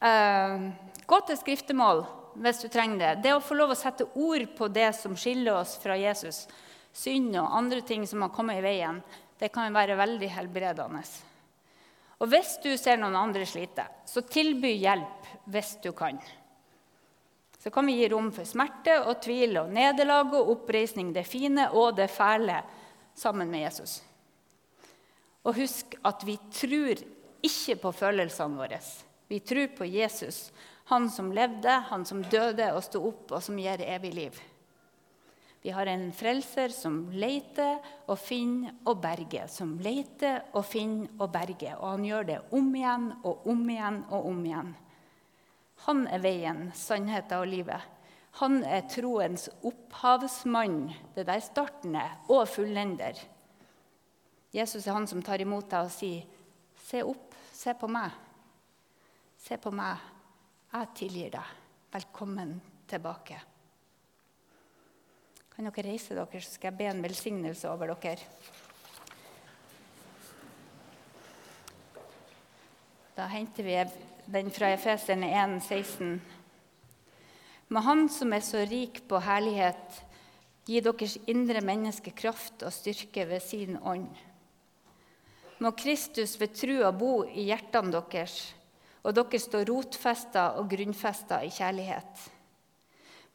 Uh, 0.01 0.71
gå 1.05 1.19
til 1.29 1.39
skriftemål 1.41 2.05
hvis 2.41 2.63
du 2.63 2.69
trenger 2.73 3.01
det. 3.03 3.15
Det 3.27 3.35
å 3.35 3.43
få 3.43 3.59
lov 3.59 3.75
å 3.75 3.79
sette 3.79 4.07
ord 4.15 4.47
på 4.57 4.71
det 4.73 4.93
som 4.97 5.17
skiller 5.19 5.59
oss 5.59 5.75
fra 5.83 5.99
Jesus, 5.99 6.45
synd 6.95 7.35
og 7.37 7.57
andre 7.59 7.83
ting 7.87 8.07
som 8.09 8.23
har 8.25 8.33
kommet 8.35 8.61
i 8.61 8.65
veien, 8.65 9.03
det 9.41 9.51
kan 9.53 9.75
være 9.75 9.99
veldig 9.99 10.31
helbredende. 10.37 11.03
Og 12.21 12.29
hvis 12.29 12.59
du 12.61 12.69
ser 12.77 13.01
noen 13.01 13.17
andre 13.17 13.47
slite, 13.49 13.87
så 14.05 14.23
tilby 14.29 14.75
hjelp 14.77 15.29
hvis 15.51 15.79
du 15.85 15.91
kan. 15.97 16.21
Så 17.61 17.73
kan 17.73 17.89
vi 17.89 17.99
gi 17.99 18.09
rom 18.13 18.31
for 18.33 18.49
smerte 18.49 18.99
og 19.05 19.19
tvil 19.25 19.59
og 19.61 19.73
nederlag 19.73 20.33
og 20.37 20.53
oppreisning, 20.55 21.13
det 21.13 21.27
fine 21.29 21.69
og 21.77 21.97
det 21.97 22.09
fæle, 22.13 22.61
sammen 23.17 23.51
med 23.53 23.67
Jesus. 23.67 23.99
Og 25.45 25.57
husk 25.57 25.97
at 26.09 26.25
vi 26.25 26.37
tror 26.53 27.01
ikke 27.45 27.77
på 27.83 27.93
følelsene 27.93 28.57
våre. 28.61 28.81
Vi 29.29 29.41
tror 29.45 29.73
på 29.77 29.89
Jesus, 29.89 30.51
han 30.93 31.09
som 31.13 31.33
levde, 31.33 31.71
han 31.89 32.05
som 32.05 32.23
døde 32.25 32.71
og 32.75 32.83
sto 32.85 33.03
opp, 33.09 33.29
og 33.33 33.45
som 33.45 33.59
gir 33.61 33.85
evig 33.85 34.13
liv. 34.17 34.41
Vi 35.61 35.71
har 35.71 35.87
en 35.87 36.07
frelser 36.17 36.73
som 36.73 37.03
leter 37.13 37.83
og 38.09 38.17
finner 38.19 38.79
og 38.89 39.03
berger. 39.03 39.49
Som 39.53 39.75
leter 39.83 40.41
og 40.57 40.65
finner 40.65 41.11
og 41.21 41.29
berger. 41.35 41.77
Og 41.77 41.97
han 41.97 42.07
gjør 42.09 42.29
det 42.31 42.39
om 42.57 42.71
igjen 42.75 43.11
og 43.21 43.49
om 43.53 43.67
igjen 43.69 43.99
og 44.09 44.29
om 44.31 44.41
igjen. 44.47 44.71
Han 45.85 46.07
er 46.09 46.23
veien, 46.25 46.63
sannheten 46.77 47.41
og 47.41 47.49
livet. 47.49 47.85
Han 48.41 48.61
er 48.65 48.87
troens 48.89 49.49
opphavsmann, 49.67 50.85
det 51.17 51.27
der 51.27 51.41
starten 51.43 51.97
er, 51.99 52.19
og 52.31 52.47
fullender. 52.49 53.19
Jesus 54.55 54.87
er 54.87 54.95
han 54.95 55.09
som 55.11 55.23
tar 55.25 55.43
imot 55.43 55.69
deg 55.71 55.89
og 55.89 55.91
sier, 55.95 56.25
'Se 56.77 57.03
opp, 57.05 57.35
se 57.53 57.75
på 57.75 57.89
meg.' 57.89 58.11
Se 59.39 59.57
på 59.57 59.71
meg. 59.71 59.97
Jeg 60.73 60.89
tilgir 60.95 61.31
deg. 61.31 61.47
Velkommen 61.93 62.61
tilbake. 62.87 63.50
Kan 65.61 65.69
dere 65.69 65.91
reise 65.91 66.15
dere, 66.17 66.41
så 66.41 66.55
skal 66.55 66.71
jeg 66.71 66.77
be 66.79 66.87
en 66.89 67.03
velsignelse 67.05 67.69
over 67.69 67.91
dere. 68.01 68.23
Da 73.13 73.27
henter 73.29 73.69
vi 73.69 73.75
den 74.33 74.49
fra 74.57 74.71
Efeserne 74.73 75.29
1, 75.29 75.59
16. 75.67 76.15
Med 77.69 77.87
Han 77.91 78.09
som 78.09 78.33
er 78.33 78.41
så 78.41 78.65
rik 78.73 79.03
på 79.05 79.21
herlighet, 79.21 80.01
gi 80.65 80.81
deres 80.81 81.19
indre 81.29 81.61
menneske 81.61 82.17
kraft 82.17 82.65
og 82.65 82.73
styrke 82.73 83.29
ved 83.29 83.45
sin 83.45 83.77
ånd. 83.85 84.09
Må 85.61 85.77
Kristus 85.77 86.41
ved 86.41 86.57
trua 86.57 86.89
bo 86.89 87.27
i 87.29 87.51
hjertene 87.53 88.01
deres, 88.01 88.41
og 89.05 89.13
dere 89.13 89.45
stå 89.45 89.67
rotfesta 89.69 90.55
og 90.57 90.73
grunnfesta 90.73 91.45
i 91.45 91.53
kjærlighet. 91.53 92.31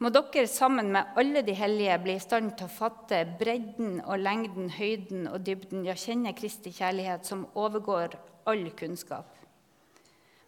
Må 0.04 0.10
dere 0.12 0.44
sammen 0.52 0.90
med 0.92 1.16
alle 1.16 1.40
de 1.48 1.54
hellige 1.56 1.96
bli 2.04 2.18
i 2.18 2.22
stand 2.24 2.58
til 2.60 2.68
å 2.68 2.74
fatte 2.74 3.22
bredden 3.40 4.02
og 4.04 4.20
lengden, 4.20 4.68
høyden 4.76 5.30
og 5.32 5.46
dybden, 5.48 5.86
ja, 5.88 5.96
kjenne 5.96 6.34
Kristi 6.36 6.74
kjærlighet, 6.76 7.24
som 7.24 7.46
overgår 7.56 8.18
all 8.52 8.66
kunnskap. 8.76 9.30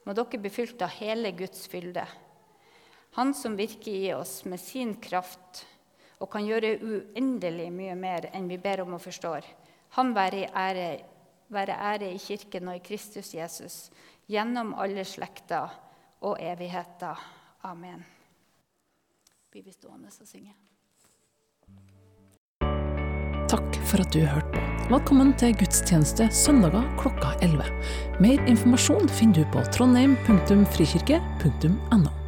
Må 0.03 0.15
dere 0.17 0.41
bli 0.43 0.51
fylt 0.51 0.83
av 0.83 0.91
hele 0.97 1.31
Guds 1.35 1.63
fylde. 1.71 2.03
Han 3.15 3.31
som 3.33 3.55
virker 3.55 3.95
i 3.95 4.11
oss 4.17 4.41
med 4.45 4.59
sin 4.59 4.97
kraft 4.99 5.63
og 6.19 6.27
kan 6.33 6.43
gjøre 6.43 6.75
uendelig 6.83 7.69
mye 7.71 7.95
mer 7.95 8.27
enn 8.35 8.51
vi 8.51 8.59
ber 8.59 8.83
om 8.83 8.97
og 8.97 9.03
forstår. 9.05 9.47
Han 9.95 10.11
være 10.17 10.51
ære, 10.51 10.89
være 11.55 11.79
ære 11.93 12.11
i 12.11 12.19
Kirken 12.19 12.67
og 12.67 12.81
i 12.81 12.83
Kristus 12.83 13.31
Jesus, 13.37 13.79
gjennom 14.27 14.75
alle 14.75 15.07
slekter 15.07 15.71
og 16.19 16.35
evigheter. 16.43 17.15
Amen 17.63 18.16
blir 19.57 19.65
vi 19.65 19.73
stående 19.73 20.05
og 20.13 20.27
synge. 20.27 20.53
Takk 23.49 23.77
for 23.89 23.97
at 24.03 24.13
du 24.13 24.19
hørte 24.21 24.51
på. 24.53 24.59
Velkommen 24.91 25.33
til 25.39 25.55
gudstjeneste 25.57 26.29
søndager 26.35 26.83
klokka 27.01 27.29
11. 27.41 27.63
Mer 28.21 28.37
informasjon 28.45 29.09
finner 29.09 29.35
du 29.41 29.45
på 29.55 29.59
trondheim.frikirke.no. 29.73 32.26